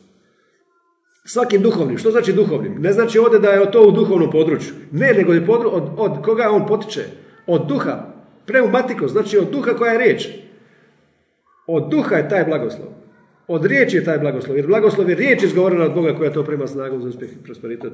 [1.25, 1.97] Svakim duhovnim.
[1.97, 2.81] Što znači duhovnim?
[2.81, 4.73] Ne znači ovdje da je to u duhovnom području.
[4.91, 5.69] Ne, nego je podru...
[5.73, 7.03] od, od koga on potiče?
[7.47, 8.13] Od duha.
[8.45, 10.27] Pneumatiko, znači od duha koja je riječ.
[11.67, 12.87] Od duha je taj blagoslov.
[13.47, 14.57] Od riječi je taj blagoslov.
[14.57, 17.93] Jer blagoslov je riječ izgovorena od Boga koja to prema snagom za uspjeh i prosperitet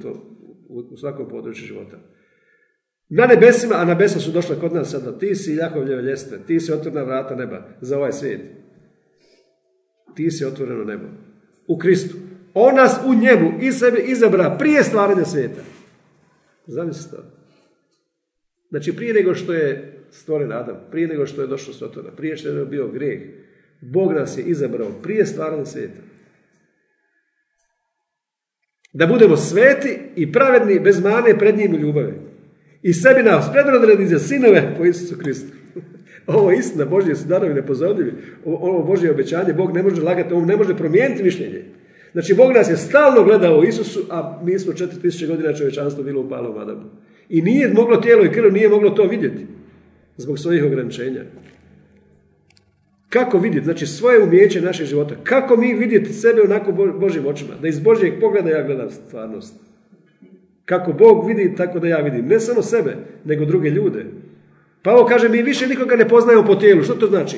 [0.69, 1.97] u svakom području života.
[3.15, 5.17] Na nebesima, a nebesa su došla kod nas sada.
[5.19, 8.41] Ti si Jakovljeve ljestve, ti si otvorena vrata neba za ovaj svijet.
[10.15, 11.05] Ti si otvoreno nebo.
[11.67, 12.17] U Kristu.
[12.53, 15.61] On nas u njemu i sebe izabra prije stvaranja svijeta.
[16.67, 17.23] Zamislite to.
[18.69, 22.49] Znači prije nego što je stvoren Adam, prije nego što je došlo Sotona, prije što
[22.49, 23.21] je bio grijeh,
[23.81, 25.99] Bog nas je izabrao prije stvaranja svijeta.
[28.93, 32.32] Da budemo sveti i pravedni bez mane pred njim ljubavi.
[32.83, 35.53] I sebi nas predrodredi za sinove po Isusu Kristu.
[36.27, 38.13] Ovo je istina, Božje su darovi nepozorljivi.
[38.45, 41.65] Ovo Božje obećanje, Bog ne može lagati, on ne može promijeniti mišljenje.
[42.11, 46.21] Znači, Bog nas je stalno gledao u Isusu, a mi smo 4000 godina čovječanstvo bilo
[46.21, 46.83] u palom Adamu.
[47.29, 49.45] I nije moglo tijelo i krv, nije moglo to vidjeti.
[50.17, 51.23] Zbog svojih ograničenja.
[53.09, 53.65] Kako vidjeti?
[53.65, 55.15] Znači, svoje umjeće našeg života.
[55.23, 57.53] Kako mi vidjeti sebe onako Božim očima?
[57.61, 59.55] Da iz Božjeg pogleda ja gledam stvarnost.
[60.65, 62.27] Kako Bog vidi, tako da ja vidim.
[62.27, 62.95] Ne samo sebe,
[63.25, 64.05] nego druge ljude.
[64.81, 66.83] Pavo kaže, mi više nikoga ne poznajemo po tijelu.
[66.83, 67.37] Što to znači?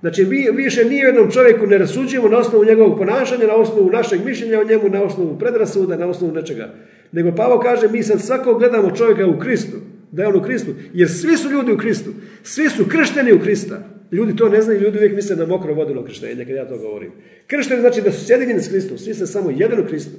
[0.00, 4.24] Znači, mi više ni jednom čovjeku ne rasuđujemo na osnovu njegovog ponašanja, na osnovu našeg
[4.24, 6.74] mišljenja o njemu, na osnovu predrasuda, na osnovu nečega.
[7.12, 9.76] Nego Pavo kaže, mi sad svako gledamo čovjeka u Kristu,
[10.12, 12.10] da je on u Kristu, jer svi su ljudi u Kristu,
[12.42, 13.82] svi su kršteni u Krista.
[14.12, 17.12] Ljudi to ne znaju, ljudi uvijek misle na mokro vodilo krštenje, kad ja to govorim.
[17.46, 20.16] Kršteni znači da su sjedinjeni s Kristom, svi ste samo jedan u Kristu.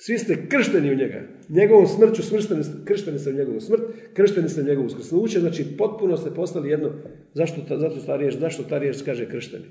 [0.00, 1.22] Svi ste kršteni u njega.
[1.48, 3.82] Njegovom smrću smršteni, kršteni ste u njegovu smrt,
[4.14, 6.92] kršteni ste u njegovu uskrsnuće, znači potpuno ste postali jedno.
[7.34, 9.64] Zašto ta, zato ta riječ, zašto ta riječ kaže kršteni?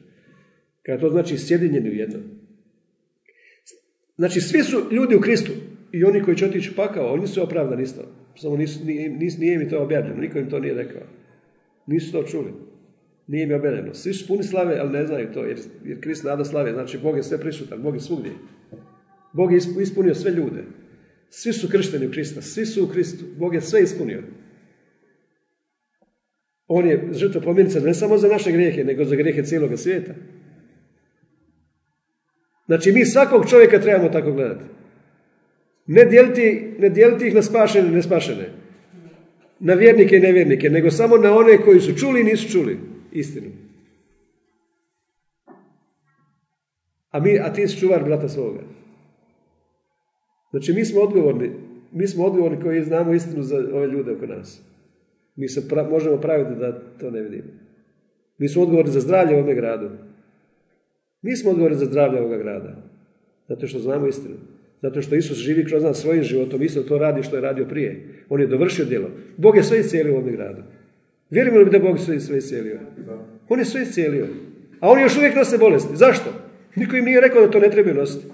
[0.84, 2.20] Kada to znači sjedinjeni u jedno.
[4.16, 5.52] Znači svi su ljudi u Kristu
[5.92, 8.02] i oni koji će otići pakao, oni su opravdani isto.
[8.36, 9.10] Samo nisu, nije,
[9.40, 11.02] nije mi to objavljeno, niko im to nije rekao.
[11.86, 12.54] Nisu to čuli.
[13.28, 13.94] Nije im objavljeno.
[13.94, 16.74] Svi su puni slave, ali ne znaju to, jer, jer Krist nada slave.
[16.74, 18.32] Znači, Bog je sve prisutan, Bog je svugdje.
[19.38, 20.63] Bog je ispunio sve ljude.
[21.30, 23.26] Svi su kršteni u Krista, svi su u Kristu.
[23.38, 24.23] Bog je sve ispunio.
[26.67, 30.13] On je žrtva pomjenica ne samo za naše grijehe, nego za grijehe cijeloga svijeta.
[32.65, 34.63] Znači, mi svakog čovjeka trebamo tako gledati.
[35.88, 38.49] Ne dijeliti, ne dijeliti ih na spašene i nespašene.
[39.59, 42.80] Na vjernike i nevjernike, nego samo na one koji su čuli i nisu čuli
[43.12, 43.49] istinu.
[47.12, 48.76] A, mi, a ti si čuvar brata svoga.
[50.52, 51.52] Znači mi smo odgovorni,
[51.91, 54.62] mi smo odgovorni koji znamo istinu za ove ljude oko nas.
[55.36, 57.50] Mi se možemo praviti da to ne vidimo.
[58.38, 59.89] Mi smo odgovorni za zdravlje ovome gradu.
[61.22, 62.76] Mi smo odgovorni za zdravlje ovoga grada.
[63.48, 64.36] Zato što znamo istinu.
[64.82, 66.62] Zato što Isus živi kroz nas svojim životom.
[66.62, 68.08] Isto to radi što je radio prije.
[68.30, 69.10] On je dovršio djelo.
[69.38, 70.62] Bog je sve iscijelio u ovome gradu.
[71.30, 72.80] Vjerujemo li da Bog sve, sve iscijelio?
[73.50, 74.28] On je sve iscijelio.
[74.80, 75.95] A oni još uvijek nose bolesti.
[75.95, 76.30] Zašto?
[76.76, 78.26] Niko im nije rekao da to ne treba nositi.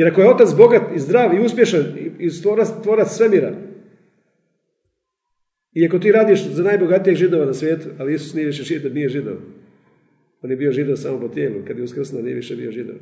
[0.00, 1.84] Jer ako je otac bogat i zdrav i uspješan
[2.18, 3.52] i stvorac, stvorac svemira,
[5.74, 9.36] Iako ti radiš za najbogatijeg židova na svijetu, ali Isus nije više židov, nije židov.
[10.42, 12.96] On je bio židov samo po tijelu, kad je uskrsnuo nije više bio židov.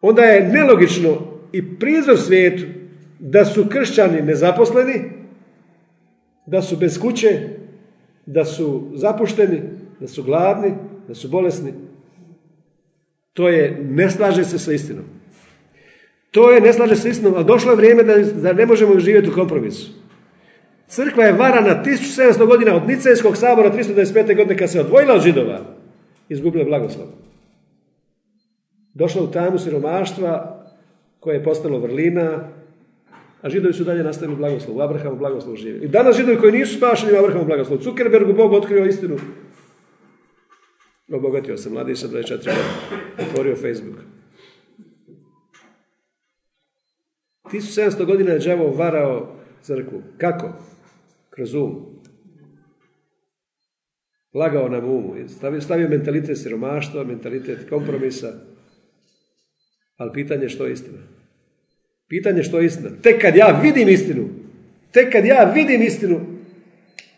[0.00, 2.64] Onda je nelogično i prizor svijetu
[3.18, 5.02] da su kršćani nezaposleni,
[6.46, 7.38] da su bez kuće,
[8.26, 9.60] da su zapušteni,
[10.00, 10.74] da su gladni,
[11.08, 11.72] da su bolesni.
[13.32, 15.19] To je, ne slaže se sa istinom.
[16.30, 19.30] To je, ne slaže se istinom, ali došlo je vrijeme da, da ne možemo živjeti
[19.30, 19.90] u kompromisu.
[20.88, 24.36] Crkva je varana 1700 godina od Nicejskog sabora 325.
[24.36, 25.60] godine kad se odvojila od židova,
[26.28, 27.06] izgubila blagoslov.
[28.94, 30.64] Došla u tamu siromaštva
[31.20, 32.48] koje je postalo vrlina,
[33.42, 35.78] a židovi su dalje nastavili blagoslov, u Abrahamu blagoslov žive.
[35.84, 37.78] I danas židovi koji nisu spašeni u Abrahamu blagoslov.
[37.78, 39.16] Zuckerbergu Bog otkrio istinu.
[41.12, 42.54] Obogatio se, mladi sa 24 godina.
[43.18, 43.96] Otvorio Facebook.
[47.52, 50.02] 1700 godina je đavo varao crkvu.
[50.18, 50.52] Kako?
[51.30, 52.00] Kroz um.
[54.34, 55.14] Lagao nam umu.
[55.60, 58.32] Stavio, mentalitet siromaštva, mentalitet kompromisa.
[59.96, 60.98] Ali pitanje što je istina.
[62.08, 62.90] Pitanje što je istina.
[63.02, 64.28] Tek kad ja vidim istinu,
[64.92, 66.20] tek kad ja vidim istinu,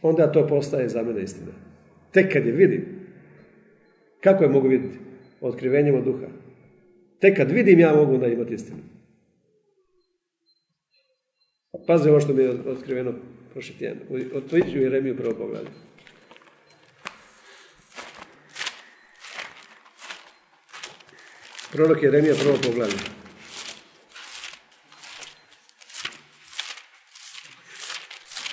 [0.02, 1.52] onda to postaje za mene istina.
[2.12, 2.84] Tek kad je vidim.
[4.20, 4.98] Kako je mogu vidjeti?
[5.40, 6.26] Otkrivenjem od duha.
[7.20, 8.78] Tek kad vidim ja mogu onda imati istinu.
[11.86, 13.12] Pazi ovo što mi je otkriveno
[13.52, 13.98] prošli tjedan.
[14.34, 15.70] Otvoriću Jeremiju prvo poglavlje.
[21.72, 22.96] Prorok Jeremija prvo poglavlje.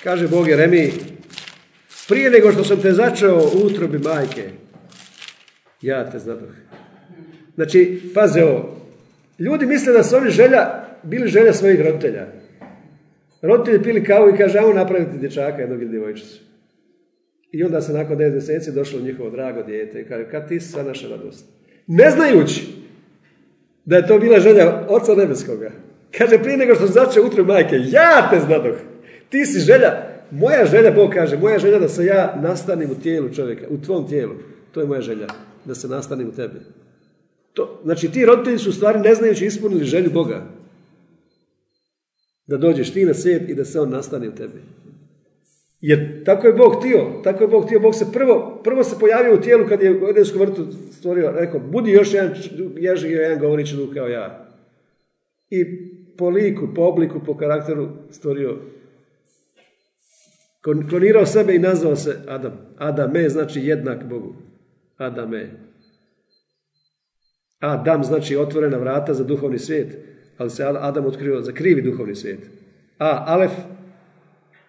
[0.02, 0.92] Kaže Bog Jeremiji,
[2.08, 4.50] prije nego što sam te začeo u utrobi majke,
[5.82, 6.48] ja te znadoh.
[7.54, 8.86] Znači, paze ovo,
[9.38, 12.39] ljudi misle da su oni želja, bili želja svojih roditelja.
[13.42, 16.40] Roditelji pili kavu i kaže, ajmo napraviti dječaka jednog ili djevojčicu.
[17.52, 20.72] I onda se nakon 9 mjeseci došlo njihovo drago dijete i kaže, kad ti si
[20.72, 21.44] sa naša radost?
[21.86, 22.66] Ne znajući
[23.84, 25.70] da je to bila želja Oca Nebeskoga.
[26.18, 28.76] Kaže, prije nego što začeo utro majke, ja te znadoh.
[29.28, 29.92] Ti si želja,
[30.30, 34.08] moja želja, Bog kaže, moja želja da se ja nastanim u tijelu čovjeka, u tvom
[34.08, 34.34] tijelu.
[34.72, 35.26] To je moja želja,
[35.64, 36.60] da se nastanim u tebi.
[37.52, 40.46] To, znači, ti roditelji su u stvari ne znajući ispunili želju Boga.
[42.50, 44.60] Da dođeš ti na svijet i da se on nastane u tebi.
[45.80, 49.34] Jer tako je Bog htio, tako je Bog htio, Bog se prvo, prvo se pojavio
[49.34, 52.34] u tijelu kad je u Edensku vrtu stvorio, rekao, budi još jedan
[52.76, 54.48] ježi i jedan govorići kao ja.
[55.50, 55.64] I
[56.16, 58.56] po liku, po obliku, po karakteru stvorio
[60.88, 62.52] Klonirao sebe i nazvao se Adam.
[62.78, 64.34] Adame znači jednak Bogu.
[64.96, 65.50] Adame.
[67.58, 69.98] Adam znači otvorena vrata za duhovni svijet,
[70.40, 72.40] ali se Adam otkrio za krivi duhovni svijet.
[72.98, 73.52] A, Alef,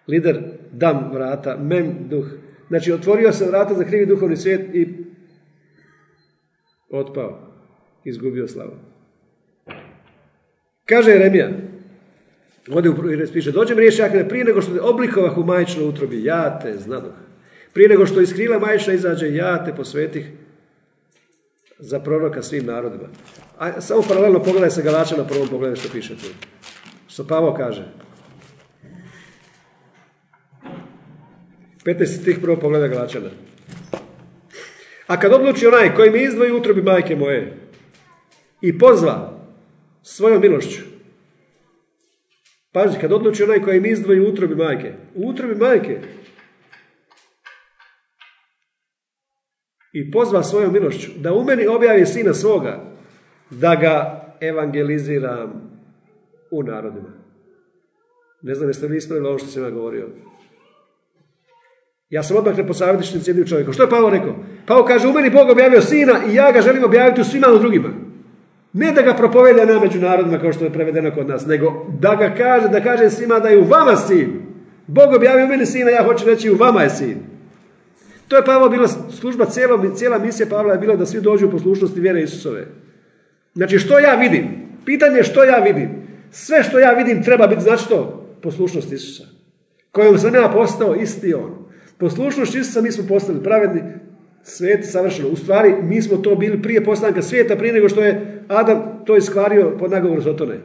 [0.08, 0.40] lider,
[0.72, 2.26] dam vrata, mem, duh.
[2.68, 4.88] Znači, otvorio se vrata za krivi duhovni svijet i
[6.90, 7.52] otpao.
[8.04, 8.72] Izgubio slavu.
[10.84, 11.50] Kaže Jeremija,
[12.70, 12.94] Ovdje u
[13.32, 17.14] piše, dođem riječ prije nego što te oblikovah u majčnoj utrobi, ja te znadoh.
[17.72, 20.30] Prije nego što iz krila majčna izađe, ja te posvetih
[21.82, 23.08] za proroka svim narodima.
[23.58, 26.26] A samo paralelno pogledaj se Galača na prvom pogledu što piše tu.
[27.08, 27.88] Što Pavo kaže.
[31.84, 33.28] 15 tih prvo pogleda Galačana.
[35.06, 37.56] A kad odluči onaj koji mi izdvoji utrobi majke moje
[38.60, 39.38] i pozva
[40.02, 40.82] svojom milošću
[42.72, 44.92] Pazi, kad odluči onaj koji mi izdvoji utrobi majke.
[45.14, 45.98] U utrobi majke.
[49.92, 51.10] I pozva svojom milošću.
[51.18, 52.80] Da u meni objavi sina svoga.
[53.50, 55.70] Da ga evangeliziram
[56.50, 57.08] u narodima.
[58.42, 60.08] Ne znam jeste li ispravili ovo što sam ja govorio.
[62.10, 63.74] Ja sam odmah neposavjetični s čovjekom.
[63.74, 64.34] Što je Pavo rekao?
[64.66, 67.58] Pavo kaže, u meni Bog objavio sina i ja ga želim objaviti u svima u
[67.58, 67.88] drugima.
[68.72, 72.34] Ne da ga propoveda na međunarodima kao što je prevedeno kod nas, nego da ga
[72.34, 74.42] kaže, da kaže svima da je u vama sin.
[74.86, 77.31] Bog objavio meni sina, ja hoću reći u vama je sin.
[78.32, 81.50] To je Pavlo bila služba, cijela, cijela misija Pavla je bila da svi dođu u
[81.50, 82.66] poslušnosti vjere Isusove.
[83.54, 84.48] Znači što ja vidim?
[84.84, 85.90] Pitanje je što ja vidim.
[86.30, 88.26] Sve što ja vidim treba biti, znači što?
[88.42, 89.24] Poslušnost Isusa.
[89.90, 91.68] Kojom sam ja postao isti on.
[91.98, 93.82] Poslušnost Isusa mi smo postali pravedni,
[94.42, 95.28] sveti, savršeno.
[95.28, 99.16] U stvari, mi smo to bili prije postanka svijeta, prije nego što je Adam to
[99.16, 100.58] iskvario pod nagovoru Sotone.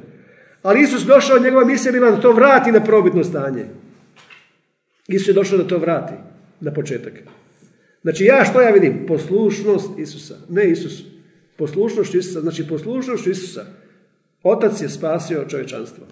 [0.64, 3.66] Ali Isus došao, njegova misija bila da to vrati na probitno stanje.
[5.08, 6.14] Isus je došao da to vrati
[6.62, 7.14] na početak.
[8.08, 9.06] Znači ja što ja vidim?
[9.08, 10.36] Poslušnost Isusa.
[10.50, 11.04] Ne Isus.
[11.58, 12.42] Poslušnost Isusa.
[12.42, 13.66] Znači poslušnost Isusa.
[14.44, 16.06] Otac je spasio čovječanstvo.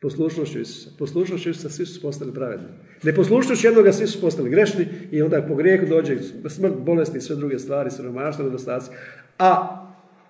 [0.00, 0.90] Poslušnošću Isusa.
[0.98, 2.66] Poslušnošću Isusa svi su postali pravedni.
[3.02, 6.16] Neposlušnošću jednoga svi su postali grešni i onda po grijehu dođe
[6.48, 8.90] smrt, bolesti i sve druge stvari, siromaštvo, nedostaci.
[9.38, 9.80] A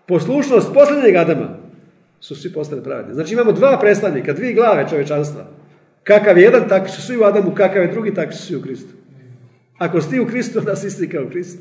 [0.06, 1.56] poslušnost posljednjeg Adama
[2.20, 3.14] su svi postali pravedni.
[3.14, 5.46] Znači imamo dva predstavnika, dvije glave čovječanstva.
[6.02, 8.62] Kakav je jedan, takvi su svi u Adamu, kakav je drugi, takvi su svi u
[8.62, 8.99] Kristu.
[9.80, 11.58] Ako si ti u Kristu, onda si isti kao u.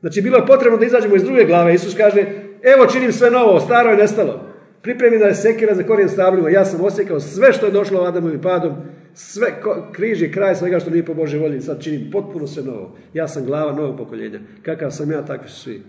[0.00, 1.74] Znači bilo je potrebno da izađemo iz druge glave.
[1.74, 2.20] Isus kaže,
[2.62, 4.40] evo činim sve novo, staro je nestalo.
[4.82, 6.50] Pripremljena je sekira za korijen stablima.
[6.50, 8.76] Ja sam osjekao sve što je došlo Adamovim padom.
[9.14, 9.46] Sve,
[9.92, 11.60] križ je kraj svega što nije po Božoj volji.
[11.60, 12.96] Sad činim potpuno sve novo.
[13.14, 14.40] Ja sam glava novog pokoljenja.
[14.62, 15.82] Kakav sam ja, takvi su svi.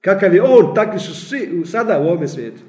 [0.00, 2.62] Kakav je on, takvi su svi sada u ovome svijetu.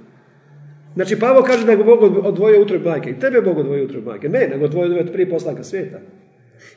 [0.93, 3.09] Znači, Pavo kaže da je Bog odvojio utrob majke.
[3.09, 4.29] I tebe je Bog odvojio utrob majke.
[4.29, 5.99] Ne, nego odvojio od prije poslanka svijeta.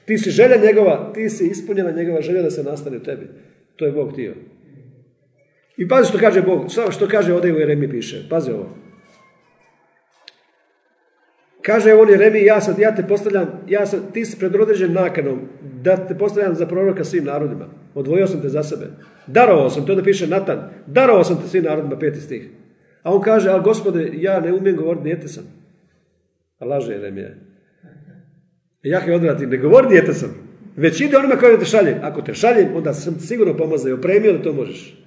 [0.04, 3.28] Ti si želja njegova, ti si ispunjena njegova želja da se nastane tebi.
[3.76, 4.34] To je Bog htio.
[5.76, 8.28] I pazi što kaže Bog, što kaže ovdje u Jeremi piše.
[8.30, 8.76] Pazi ovo.
[11.62, 15.40] Kaže on Jeremi, ja, sad, ja te postavljam, ja sam, ti si predodređen nakanom
[15.82, 17.66] da te postavljam za proroka svim narodima.
[17.94, 18.86] Odvojio sam te za sebe.
[19.26, 20.70] Darovao sam, to da piše Natan.
[20.86, 22.48] Darovao sam te svim narodima, peti stih.
[23.02, 25.44] A on kaže, ali gospode, ja ne umijem govoriti, dijete sam.
[26.58, 27.28] A laže Jeremija.
[28.86, 30.34] Ja je odvratim, ne govori dijete sam.
[30.76, 31.96] Već ide onima koji te šalje.
[32.02, 35.04] Ako te šaljem, onda sam sigurno pomazao i opremio da to možeš.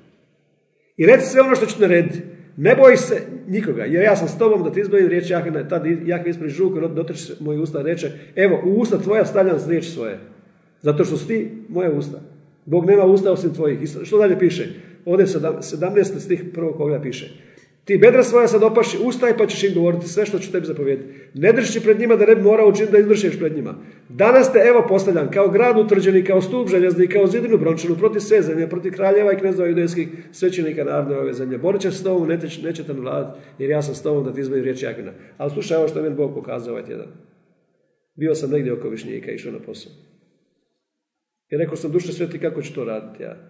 [0.98, 2.20] I reci sve ono što ću narediti.
[2.58, 5.84] Ne boj se nikoga, jer ja sam s tobom da ti izbavim riječ Jahve, tad
[6.06, 10.20] Jahve ispred žuku, dotrči moje usta reče, evo, u usta tvoja stavljam riječi svoje.
[10.82, 12.20] Zato što su ti moje usta.
[12.66, 13.80] Bog nema usta osim tvojih.
[14.04, 14.68] što dalje piše?
[15.06, 16.20] Ovdje 17.
[16.20, 17.32] stih prvog pogleda piše.
[17.90, 21.14] Ti bedra svoja sad opaši, ustaj pa ćeš im govoriti sve što ću tebi zapovjediti.
[21.34, 23.76] Ne drži pred njima da ne bi morao učiniti da izvršiš pred njima.
[24.10, 28.42] Danas te evo postavljam kao grad utvrđeni, kao stup željezni, kao zidinu brončanu, protiv sve
[28.42, 31.58] zemlje, protiv kraljeva i knezova judejskih svećenika narodne ove zemlje.
[31.58, 34.64] Borit će s tobom, neće, nećete vladati, jer ja sam s tobom da ti izbavim
[34.64, 35.12] riječ Jakina.
[35.38, 37.08] Ali slušaj ovo što je meni Bog pokazao ovaj tjedan.
[38.16, 39.92] Bio sam negdje oko Višnjika, išao na posao.
[41.50, 43.49] I rekao sam, duše sveti, kako ću to raditi ja?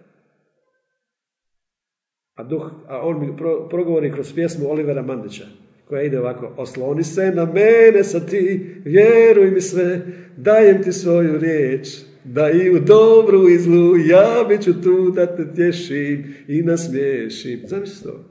[2.40, 3.36] A, duh, a on mi
[3.70, 5.44] progovori kroz pjesmu Olivera Mandića,
[5.88, 10.00] koja ide ovako, osloni se na mene sa ti, vjeruj mi sve,
[10.36, 11.88] dajem ti svoju riječ,
[12.24, 17.60] da i u dobru i zlu ja bit ću tu da te tješim i nasmiješim.
[17.66, 18.24] Zamisli to.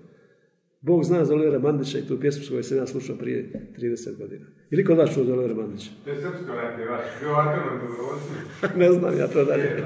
[0.82, 4.46] Bog zna za Olivera Mandića i tu pjesmu koju sam ja slušao prije 30 godina.
[4.72, 5.90] Ili kod vas čuo za Olivera Mandića?
[6.04, 6.54] To je srpsko
[8.80, 9.84] Ne znam ja to dalje.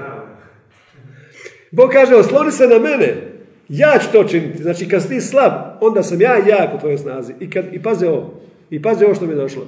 [1.70, 3.33] Bog kaže, osloni se na mene,
[3.68, 4.62] ja ću to činiti.
[4.62, 7.34] Znači, kad si slab, onda sam ja jak u tvojoj snazi.
[7.40, 8.40] I, kad, i paze ovo.
[8.70, 9.66] I paze ovo što mi je došlo.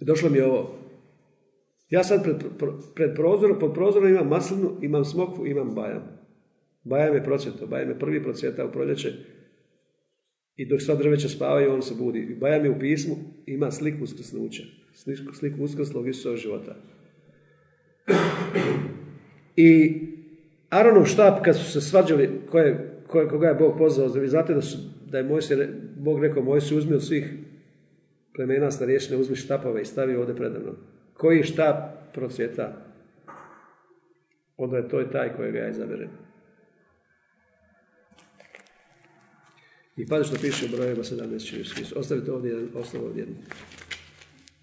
[0.00, 0.78] Došlo mi je ovo.
[1.90, 2.36] Ja sad pred,
[2.94, 6.02] pred prozorom, pod prozorom imam maslinu, imam smokvu, imam bajam.
[6.84, 7.66] Bajam je procvjeto.
[7.66, 9.12] Bajam je prvi procvjeta u proljeće.
[10.56, 12.36] I dok sva drveća spavaju, on se budi.
[12.40, 13.16] Bajam je u pismu,
[13.46, 14.62] ima sliku uskrsnuća.
[14.94, 16.76] Sliku, sliku uskrslog života.
[19.56, 20.00] I
[20.74, 24.62] Aronov štap kad su se svađali koje, koje, koga je Bog pozvao, vi znate da,
[24.62, 27.32] su, da je Mojsije, Bog rekao Mojsije uzmi od svih
[28.34, 30.72] plemena starješine, uzmi štapove i stavi ovdje predavno.
[31.14, 31.76] Koji štap
[32.14, 32.84] procvjeta?
[34.56, 36.08] Onda je to i taj kojega ja izaberem.
[39.96, 43.36] I pazi što piše u brojevima 17 Ostavite ovdje jedan, ostav ovdje jedan.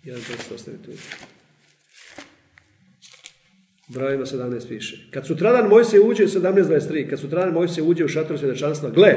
[0.03, 0.91] Jedan tekst ostavite tu.
[3.93, 5.07] Brojima 17 piše.
[5.11, 9.13] Kad sutradan se uđe, 17.23, kad sutradan se uđe u šator svjedočanstva, gle,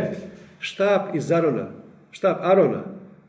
[0.59, 1.71] štap iz Arona,
[2.11, 2.85] štap Arona,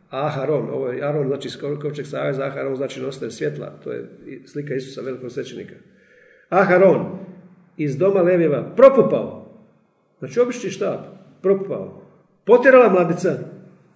[0.10, 1.50] Aharon, ovo je Aron, znači
[1.82, 4.10] kovčeg saveza, Aharon znači nositelj svjetla, to je
[4.46, 5.76] slika Isusa, velikog svećenika.
[6.50, 7.06] Aharon,
[7.78, 9.52] iz doma Levijeva, propupao,
[10.20, 11.00] znači obični štap,
[11.42, 12.02] propupao,
[12.46, 13.38] potjerala mladica,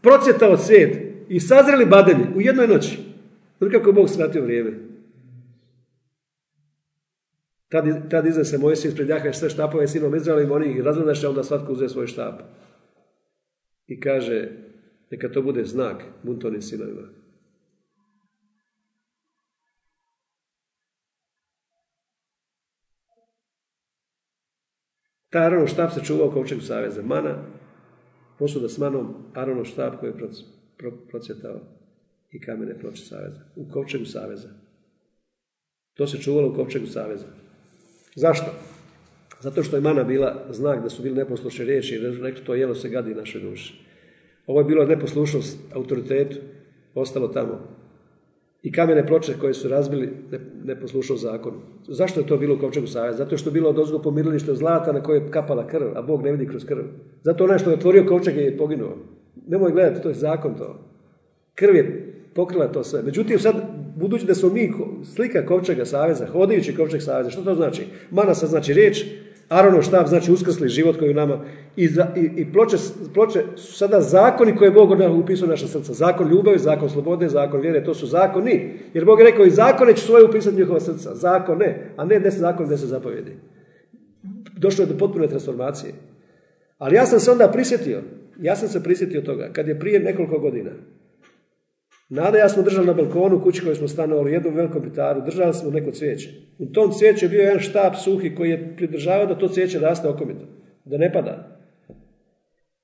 [0.02, 0.98] procjetao svijet
[1.30, 3.00] i sazreli badeni u jednoj noći.
[3.58, 4.89] Znači kako Bog skratio vrijeme.
[7.70, 11.72] Tad, tad iznese Mojsije ispred Jahve sve štapove sinom Izraelim, oni ih razgledaše, onda svatko
[11.72, 12.42] uzeo svoj štap.
[13.88, 14.52] I kaže,
[15.12, 17.08] neka to bude znak buntovnim sinovima.
[25.30, 27.02] Ta Aronov štap se čuvao kovčegu saveza.
[27.02, 27.46] Mana,
[28.40, 30.30] posuda s manom, Aronov štap koji je
[31.10, 31.60] procvjetao
[32.32, 33.40] i kamene ploče saveza.
[33.56, 34.50] U kovčegu saveza.
[35.94, 37.49] To se čuvalo u kovčegu saveza.
[38.20, 38.52] Zašto?
[39.40, 42.76] Zato što je mana bila znak da su bili neposlušne riječi i rekli to jelo
[42.76, 43.74] se gadi našoj duši.
[44.48, 46.38] Ovo je bilo neposlušnost autoritetu,
[46.96, 47.60] ostalo tamo.
[48.64, 50.10] I kamene ploče koje su razbili
[50.64, 51.58] neposlušnost zakonu.
[51.88, 53.18] Zašto je to bilo u Kovčegu saveza?
[53.18, 56.32] Zato što je bilo odozgo pomirilište zlata na koje je kapala krv, a Bog ne
[56.32, 56.84] vidi kroz krv.
[57.24, 58.98] Zato onaj što je otvorio Kovčeg je poginuo.
[59.48, 60.80] Nemoj gledati, to je zakon to.
[61.56, 63.02] Krv je pokrila to sve.
[63.02, 63.56] Međutim, sad,
[64.00, 64.74] budući da smo mi
[65.16, 67.86] slika Kovčega Saveza, hodajući Kovčeg Saveza, što to znači?
[68.12, 69.04] Manasa znači riječ,
[69.50, 71.46] Aronov štab znači uskrsli život koji u nama
[71.76, 72.78] i, i, i ploče,
[73.14, 75.94] ploče su sada zakoni koje je Bog upisao u naša srca.
[75.94, 78.74] Zakon ljubavi, zakon slobode, zakon vjere, to su zakoni.
[78.94, 81.16] Jer Bog je rekao i zakone će svoje upisati njihova srca.
[81.16, 83.32] Zakone, a ne deset zakon, deset zapovjedi.
[84.58, 85.94] Došlo je do potpune transformacije.
[86.78, 88.02] Ali ja sam se onda prisjetio,
[88.42, 90.72] ja sam se prisjetio toga, kad je prije nekoliko godina,
[92.10, 95.22] Nada ja smo držali na balkonu u kući koju smo stanovali u jednom velikom pitaru,
[95.22, 96.30] držali smo neko cvijeće.
[96.58, 100.08] U tom cvijeću je bio jedan štap suhi koji je pridržavao da to cvijeće raste
[100.08, 100.46] okomito,
[100.86, 101.60] da ne pada.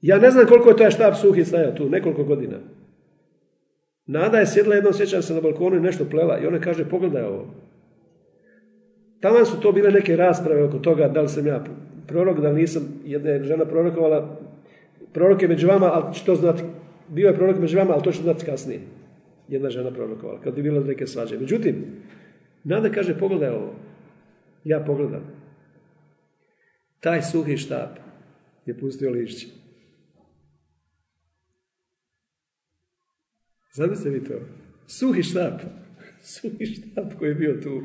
[0.02, 2.58] Ja ne znam koliko je taj štap suhi stajao tu, nekoliko godina.
[4.06, 7.24] Nada je sjedla jednom, sjećam se na balkonu i nešto plela i ona kaže, pogledaj
[7.24, 7.48] ovo.
[9.20, 11.64] Tamo su to bile neke rasprave oko toga da li sam ja
[12.08, 14.38] prorok, da li nisam, jedna je žena prorokovala,
[15.14, 16.64] prorok je među vama, ali će to znati,
[17.08, 18.80] bio je prorok među vama, ali to će znati kasnije
[19.48, 21.38] jedna žena prorokovala, kad bi bilo neke svađe.
[21.38, 21.86] Međutim,
[22.66, 23.76] Nada kaže, pogledaj ovo.
[24.64, 25.24] Ja pogledam.
[27.00, 28.00] Taj suhi štap
[28.66, 29.48] je pustio lišće.
[33.74, 34.40] Zamislite vi to.
[34.88, 35.62] Suhi štap.
[36.34, 37.82] Suhi štap koji je bio tu.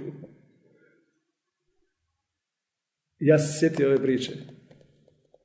[3.19, 4.33] Ja se sjetio ove priče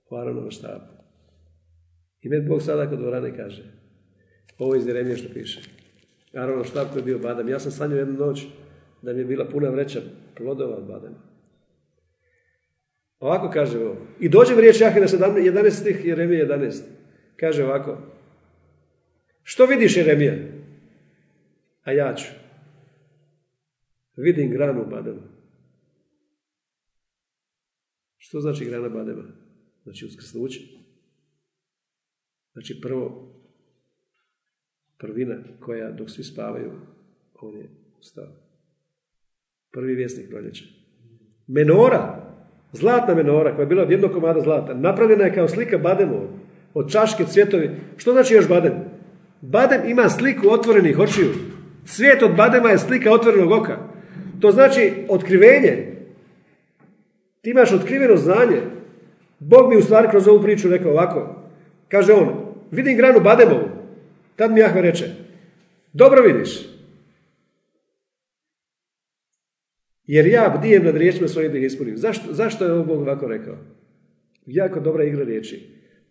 [0.10, 0.96] o Aronovom štapu.
[2.22, 3.64] I med Bog sada kod dvorane kaže,
[4.58, 5.75] ovo iz Jeremije što piše.
[6.36, 7.50] Naravno, štab koji je bio badem.
[7.50, 8.46] Ja sam sanjao jednu noć
[9.02, 10.02] da mi je bila puna vreća
[10.38, 11.18] plodova od badema.
[13.20, 13.98] Ovako kaže ovo.
[14.20, 16.82] I dođe mi riječ Jahina 11 stih Jeremije 11.
[17.36, 17.98] Kaže ovako.
[19.44, 20.34] Što vidiš Jeremija?
[21.84, 22.26] A ja ću.
[24.16, 25.22] Vidim granu badema.
[28.18, 29.24] Što znači grana badema?
[29.84, 30.60] Znači uskrsnuće.
[32.54, 33.36] Znači prvo
[34.98, 36.72] prvina koja dok svi spavaju,
[37.42, 37.70] on je
[38.00, 38.28] ustao.
[39.72, 40.66] Prvi vjesnik proljeća.
[41.48, 42.26] Menora,
[42.72, 46.28] zlatna menora koja je bila od komada zlata, napravljena je kao slika bademov,
[46.74, 47.70] od čaške cvjetovi.
[47.98, 48.74] Što znači još badem?
[49.42, 51.34] Badem ima sliku otvorenih očiju.
[51.86, 53.78] Cvijet od badema je slika otvorenog oka.
[54.40, 55.96] To znači otkrivenje.
[57.42, 58.62] Ti imaš otkriveno znanje.
[59.40, 61.36] Bog mi u stvari kroz ovu priču rekao ovako.
[61.88, 62.30] Kaže on,
[62.72, 63.75] vidim granu bademovu.
[64.36, 65.10] Tad mi Jahve reče,
[65.94, 66.76] dobro vidiš,
[70.04, 71.98] jer ja bdijem nad riječima svojim da ih ispunim.
[71.98, 73.58] Zašto, zašto je ovo Bog ovako rekao?
[74.46, 75.70] Jako dobra igra riječi.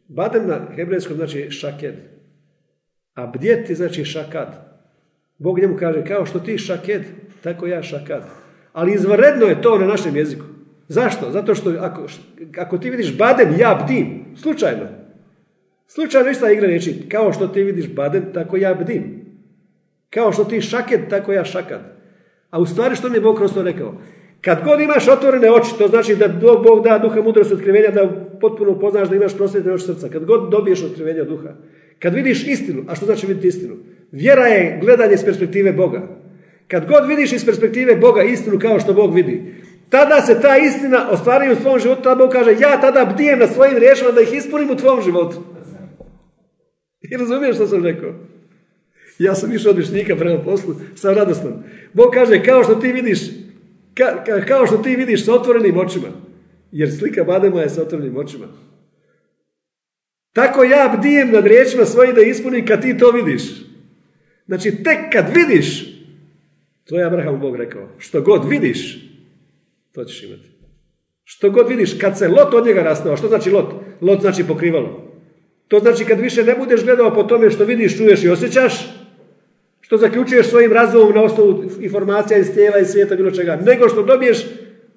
[0.08, 1.94] Badem na hebrejskom znači šaked,
[3.14, 4.78] a bdjeti znači šakad.
[5.38, 7.02] Bog njemu kaže, kao što ti šaked,
[7.42, 8.24] tako ja šakad.
[8.72, 10.44] Ali izvanredno je to na našem jeziku.
[10.88, 11.30] Zašto?
[11.30, 12.06] Zato što ako,
[12.58, 14.86] ako ti vidiš badem, ja bdim, slučajno,
[15.94, 16.94] Slučajno ista igra riječi.
[17.08, 19.24] Kao što ti vidiš badem, tako ja bdim.
[20.10, 21.80] Kao što ti šaket, tako ja šakat.
[22.50, 23.94] A u stvari što mi je Bog kroz to rekao?
[24.40, 28.70] Kad god imaš otvorene oči, to znači da Bog da duha mudrosti otkrivenja, da potpuno
[28.70, 30.08] upoznaš da imaš prosvjetne oči srca.
[30.08, 31.48] Kad god dobiješ otkrivenja duha.
[31.98, 33.74] Kad vidiš istinu, a što znači vidjeti istinu?
[34.12, 36.08] Vjera je gledanje iz perspektive Boga.
[36.68, 39.54] Kad god vidiš iz perspektive Boga istinu kao što Bog vidi,
[39.88, 43.46] tada se ta istina ostvari u svom životu, tada Bog kaže, ja tada bdijem na
[43.46, 45.54] svojim riječima da ih ispunim u tvom životu.
[47.10, 48.14] I razumiješ što sam rekao?
[49.18, 51.64] Ja sam išao od višnjika prema poslu, sam radostan.
[51.92, 53.20] Bog kaže, kao što ti vidiš,
[54.48, 56.08] kao što ti vidiš s otvorenim očima,
[56.72, 58.46] jer slika Badema je s otvorenim očima.
[60.32, 63.42] Tako ja bdijem nad riječima svojim da ispunim kad ti to vidiš.
[64.46, 65.98] Znači, tek kad vidiš,
[66.84, 69.10] to je Abraham Bog rekao, što god vidiš,
[69.92, 70.48] to ćeš imati.
[71.24, 73.74] Što god vidiš, kad se lot od njega rastao, što znači lot?
[74.00, 75.03] Lot znači pokrivalo.
[75.68, 79.04] To znači kad više ne budeš gledao po tome što vidiš, čuješ i osjećaš,
[79.80, 84.02] što zaključuješ svojim razumom na osnovu informacija iz tijela i svijeta, bilo čega, nego što
[84.02, 84.46] dobiješ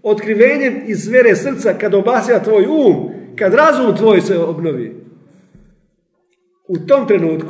[0.04, 4.96] otkrivenjem iz vere srca kad obasja tvoj um, kad razum tvoj se obnovi.
[6.68, 7.50] U tom trenutku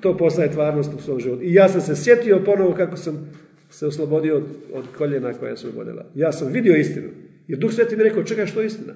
[0.00, 1.42] to postaje tvarnost u svom životu.
[1.42, 3.32] I ja sam se sjetio ponovo kako sam
[3.70, 4.42] se oslobodio
[4.74, 6.04] od, koljena koja su vodila.
[6.14, 7.08] Ja sam vidio istinu.
[7.48, 8.92] Jer Duh Sveti mi rekao, čekaj što je istina?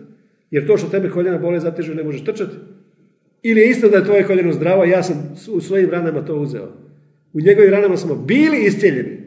[0.50, 2.56] Jer to što tebe koljena bole zatežu ne možeš trčati.
[3.42, 6.72] Ili je isto da je tvoje koljeno zdravo, ja sam u svojim ranama to uzeo.
[7.32, 9.18] U njegovim ranama smo bili iscijeljeni.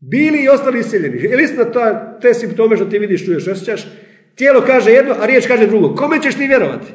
[0.00, 1.22] Bili i ostali iscijeljeni.
[1.22, 3.86] Je li istina ta, te simptome što ti vidiš, čuješ, osjećaš?
[4.34, 5.94] Tijelo kaže jedno, a riječ kaže drugo.
[5.94, 6.92] Kome ćeš ti vjerovati?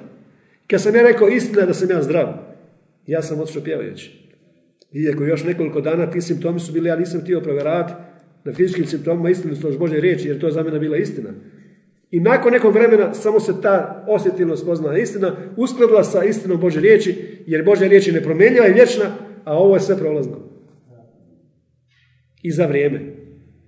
[0.68, 2.28] Kad sam ja rekao istina da sam ja zdrav,
[3.08, 4.28] ja sam otišao pjevajući.
[4.94, 7.94] Iako još nekoliko dana ti simptomi su bili, ja nisam htio provjeravati
[8.44, 11.30] na fizičkim simptomima istinu s Bože riječi, jer to je za mene bila istina.
[12.12, 17.44] I nakon nekog vremena samo se ta osjetilnost spoznala istina uskladila sa istinom Bože riječi,
[17.46, 19.06] jer Bože riječi je nepromjenjiva i vječna,
[19.44, 20.38] a ovo je sve prolazno.
[22.42, 23.18] I za vrijeme.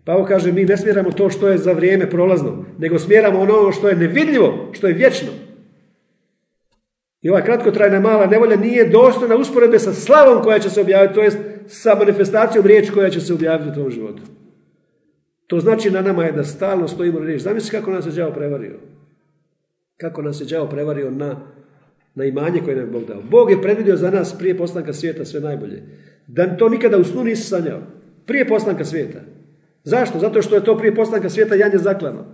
[0.05, 3.71] Pa ovo kaže, mi ne smjeramo to što je za vrijeme prolazno, nego smjeramo ono
[3.71, 5.29] što je nevidljivo, što je vječno.
[7.21, 11.21] I ova kratkotrajna mala nevolja nije dostojna usporedbe sa slavom koja će se objaviti, to
[11.21, 11.37] jest
[11.67, 14.21] sa manifestacijom riječi koja će se objaviti u tom životu.
[15.49, 17.41] To znači na nama je da stalno stojimo riječ.
[17.41, 18.75] Zamisli kako nas je đavo prevario.
[19.97, 21.39] Kako nas je đavo prevario na,
[22.15, 23.21] na imanje koje nam je Bog dao.
[23.21, 25.83] Bog je predvidio za nas prije postanka svijeta sve najbolje.
[26.27, 27.81] Da to nikada u snu nisi sanjao.
[28.25, 29.19] Prije postanka svijeta.
[29.83, 30.19] Zašto?
[30.19, 32.25] Zato što je to prije postanka svijeta janje zaklano.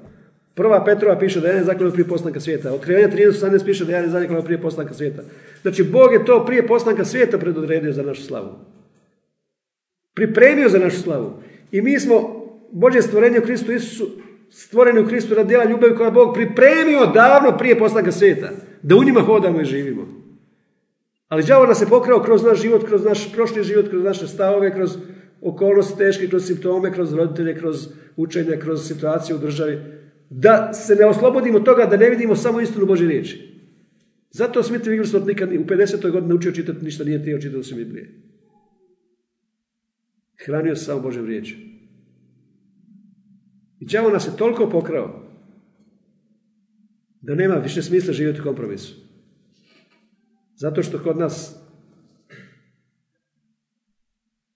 [0.53, 2.73] Prva Petrova piše da je zaklano prije postanka svijeta.
[2.73, 5.21] Otkrivenja 13.18 piše da je zaklano prije postanka svijeta.
[5.61, 8.49] Znači, Bog je to prije postanka svijeta predodredio za našu slavu.
[10.13, 11.33] Pripremio za našu slavu.
[11.71, 12.44] I mi smo
[12.75, 14.09] Bože stvorenje u Kristu Isusu,
[14.49, 18.49] stvoreni u Kristu radi djela ljubavi koja je Bog pripremio davno prije postanka svijeta.
[18.81, 20.07] Da u njima hodamo i živimo.
[21.27, 24.73] Ali đavo nas je pokrao kroz naš život, kroz naš prošli život, kroz naše stavove,
[24.73, 24.97] kroz
[25.41, 29.79] okolnosti teške, kroz simptome, kroz roditelje, kroz učenje, kroz situaciju u državi.
[30.29, 33.59] Da se ne oslobodimo toga da ne vidimo samo istinu Bože riječi.
[34.31, 36.11] Zato Smith Wigglesworth nikad u 50.
[36.11, 38.11] godini naučio čitati ništa nije tijelo čitati se Biblije.
[40.45, 41.74] Hranio se samo Božem riječi.
[43.85, 45.21] I đavo nas je toliko pokrao
[47.21, 48.95] da nema više smisla živjeti u kompromisu.
[50.55, 51.55] Zato što kod nas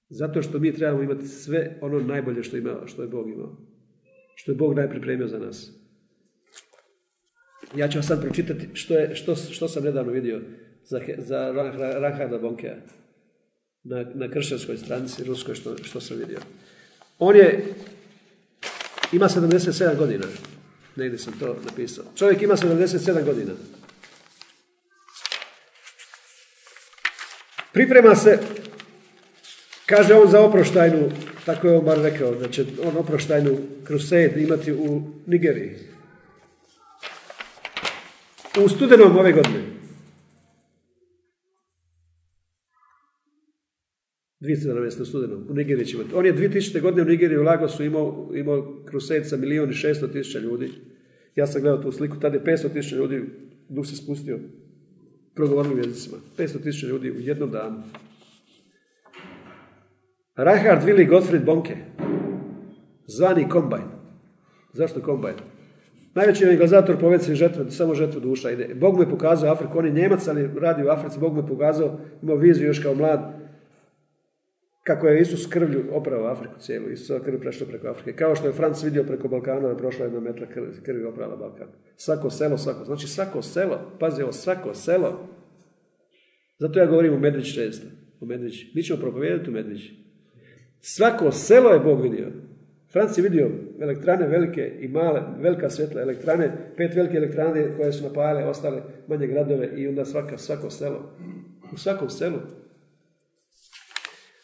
[0.09, 3.57] zato što mi trebamo imati sve ono najbolje što, ima, što je Bog imao.
[4.35, 5.71] Što je Bog najpripremio za nas.
[7.75, 10.41] Ja ću vam sad pročitati što, je, što, što sam nedavno vidio
[10.83, 11.51] za, za
[11.99, 12.75] Raharda Bonkea
[13.83, 16.39] na, na kršćanskoj stranici, ruskoj, što, što sam vidio.
[17.19, 17.63] On je,
[19.11, 20.25] ima 77 godina.
[20.95, 22.05] Negdje sam to napisao.
[22.15, 23.51] Čovjek ima 77 godina.
[27.73, 28.39] Priprema se,
[29.85, 31.11] kaže on za oproštajnu,
[31.45, 33.57] tako je on bar rekao, da će on oproštajnu
[33.87, 35.75] crusade imati u Nigeriji.
[38.63, 39.78] U studenom ove godine.
[44.55, 45.05] 2017.
[45.05, 46.15] studenom, u Nigeriji će imati.
[46.15, 46.81] On je 2000.
[46.81, 48.83] godine u Nigeriji u Lagosu imao, imao
[49.23, 50.69] sa milijun i šesto tisuća ljudi.
[51.35, 53.23] Ja sam gledao tu sliku, tada je 500 tisuća ljudi,
[53.69, 54.39] duh se spustio,
[55.35, 56.17] progovorili jezicima.
[56.37, 57.83] 500 tisuća ljudi u jednom danu.
[60.35, 61.75] Reinhard Willi Gottfried Bonke,
[63.07, 63.83] zvani kombajn.
[64.73, 65.35] Zašto kombajn?
[66.15, 68.75] Najveći evangelizator poveci žetve, samo žetvu duša ide.
[68.75, 71.47] Bog mu je pokazao Afriku, on je Njemac, ali radi u Africi, Bog mu je
[71.47, 73.33] pokazao, imao viziju još kao mlad,
[74.89, 78.13] kako je Isus krvlju opravo Afriku cijelu, Isus krv prešlo preko Afrike.
[78.13, 80.47] Kao što je Franc vidio preko Balkana da prošla jedna metra
[80.83, 81.67] krvi oprala Balkan.
[81.95, 82.85] Svako selo, svako.
[82.85, 85.27] Znači svako selo, pazi ovo, svako selo.
[86.59, 87.87] Zato ja govorim u Medvić često.
[88.19, 88.73] U Medvić.
[88.75, 89.81] Mi ćemo propovijedati u Medvić.
[90.79, 92.27] Svako selo je Bog vidio.
[92.91, 98.03] Franc je vidio elektrane velike i male, velika svjetla elektrane, pet velike elektrane koje su
[98.03, 101.11] napajale ostale manje gradove i onda svaka, svako selo.
[101.73, 102.37] U svakom selu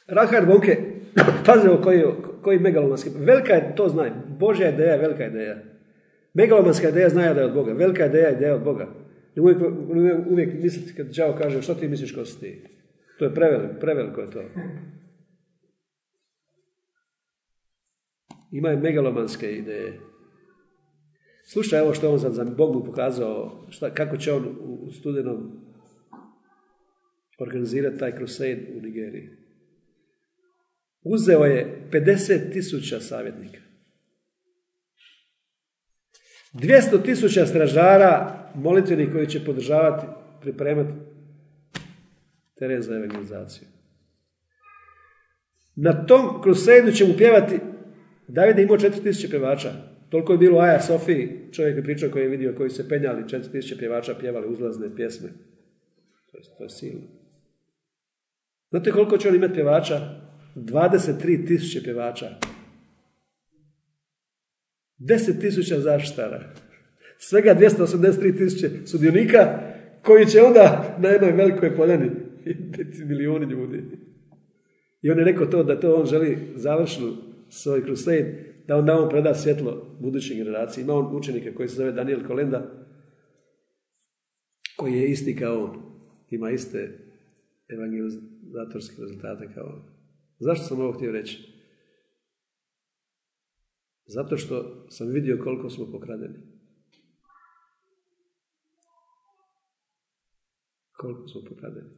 [0.08, 0.78] Rahard Bonke,
[1.46, 2.04] pazimo koji,
[2.42, 5.58] koji megalomanski, velika je, to znaj, Božja ideja je velika ideja.
[6.34, 8.88] Megalomanska ideja znaje da je od Boga, velika ideja je ideja od Boga.
[9.36, 9.58] I uvijek,
[10.30, 12.62] uvijek misliti kad Đavo kaže, što ti misliš ko si ti?
[13.20, 14.42] To je preveliko, preveliko je to.
[18.52, 20.00] Imaju megalomanske ideje.
[21.44, 25.62] Slušaj, evo što on za, za Bog mu pokazao, šta, kako će on u studenom
[27.40, 29.45] organizirati taj crusade u Nigeriji.
[31.08, 33.60] Uzeo je 50 tisuća savjetnika.
[36.54, 40.08] 200 tisuća stražara, molitvenih koji će podržavati,
[40.42, 40.94] pripremati
[42.60, 43.68] teren za evangelizaciju.
[45.76, 47.60] Na tom krusejdu će mu pjevati,
[48.28, 49.72] David je imao 4000 pjevača.
[50.10, 53.80] Toliko je bilo Aja Sofiji, čovjek je pričao koji je vidio, koji se penjali, 4000
[53.80, 55.30] pjevača pjevali uzlazne pjesme.
[56.32, 57.02] To je, to je silno.
[58.70, 60.25] Znate koliko će on imati pjevača?
[60.56, 62.30] 23 tisuće pjevača.
[65.00, 66.54] 10 tisuća zaštitara.
[67.18, 69.60] Svega 283 tisuće sudionika
[70.02, 72.12] koji će onda na jednoj velikoj poljani
[73.06, 73.84] milijuni ljudi.
[75.02, 77.14] I on je rekao to da to on želi završnu
[77.50, 80.82] svoj crusade, da on da on preda svjetlo budućim generaciji.
[80.82, 82.88] Ima on učenike koji se zove Daniel Kolenda,
[84.78, 85.82] koji je isti kao on.
[86.30, 87.00] Ima iste
[87.70, 89.95] evangelizatorske rezultate kao on.
[90.40, 91.56] Zašto sam ovo htio reći?
[94.06, 96.38] Zato što sam vidio koliko smo pokradeni.
[100.92, 101.90] Koliko smo pokradeni.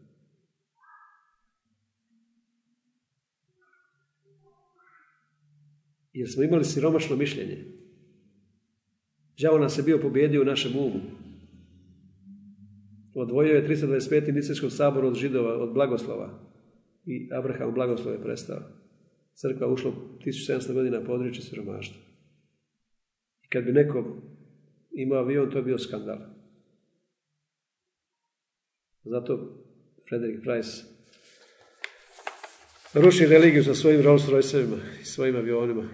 [6.14, 7.66] Jer smo imali siromašno mišljenje.
[9.40, 11.02] Đavo nas je bio pobjedio u našem umu.
[13.14, 14.34] Odvojio je 325.
[14.34, 16.47] Nisečkom saboru od židova, od blagoslova.
[17.08, 18.60] I Abraham blagoslov je prestao.
[19.34, 19.92] Crkva ušla
[20.26, 21.98] 1700 godina područje siromaštva.
[23.46, 24.22] I kad bi neko
[24.92, 26.18] imao avion, to je bio skandal.
[29.04, 29.64] Zato
[30.10, 30.84] Frederick Price
[32.94, 35.90] ruši religiju sa svojim Rolls Royceovima i svojim avionima.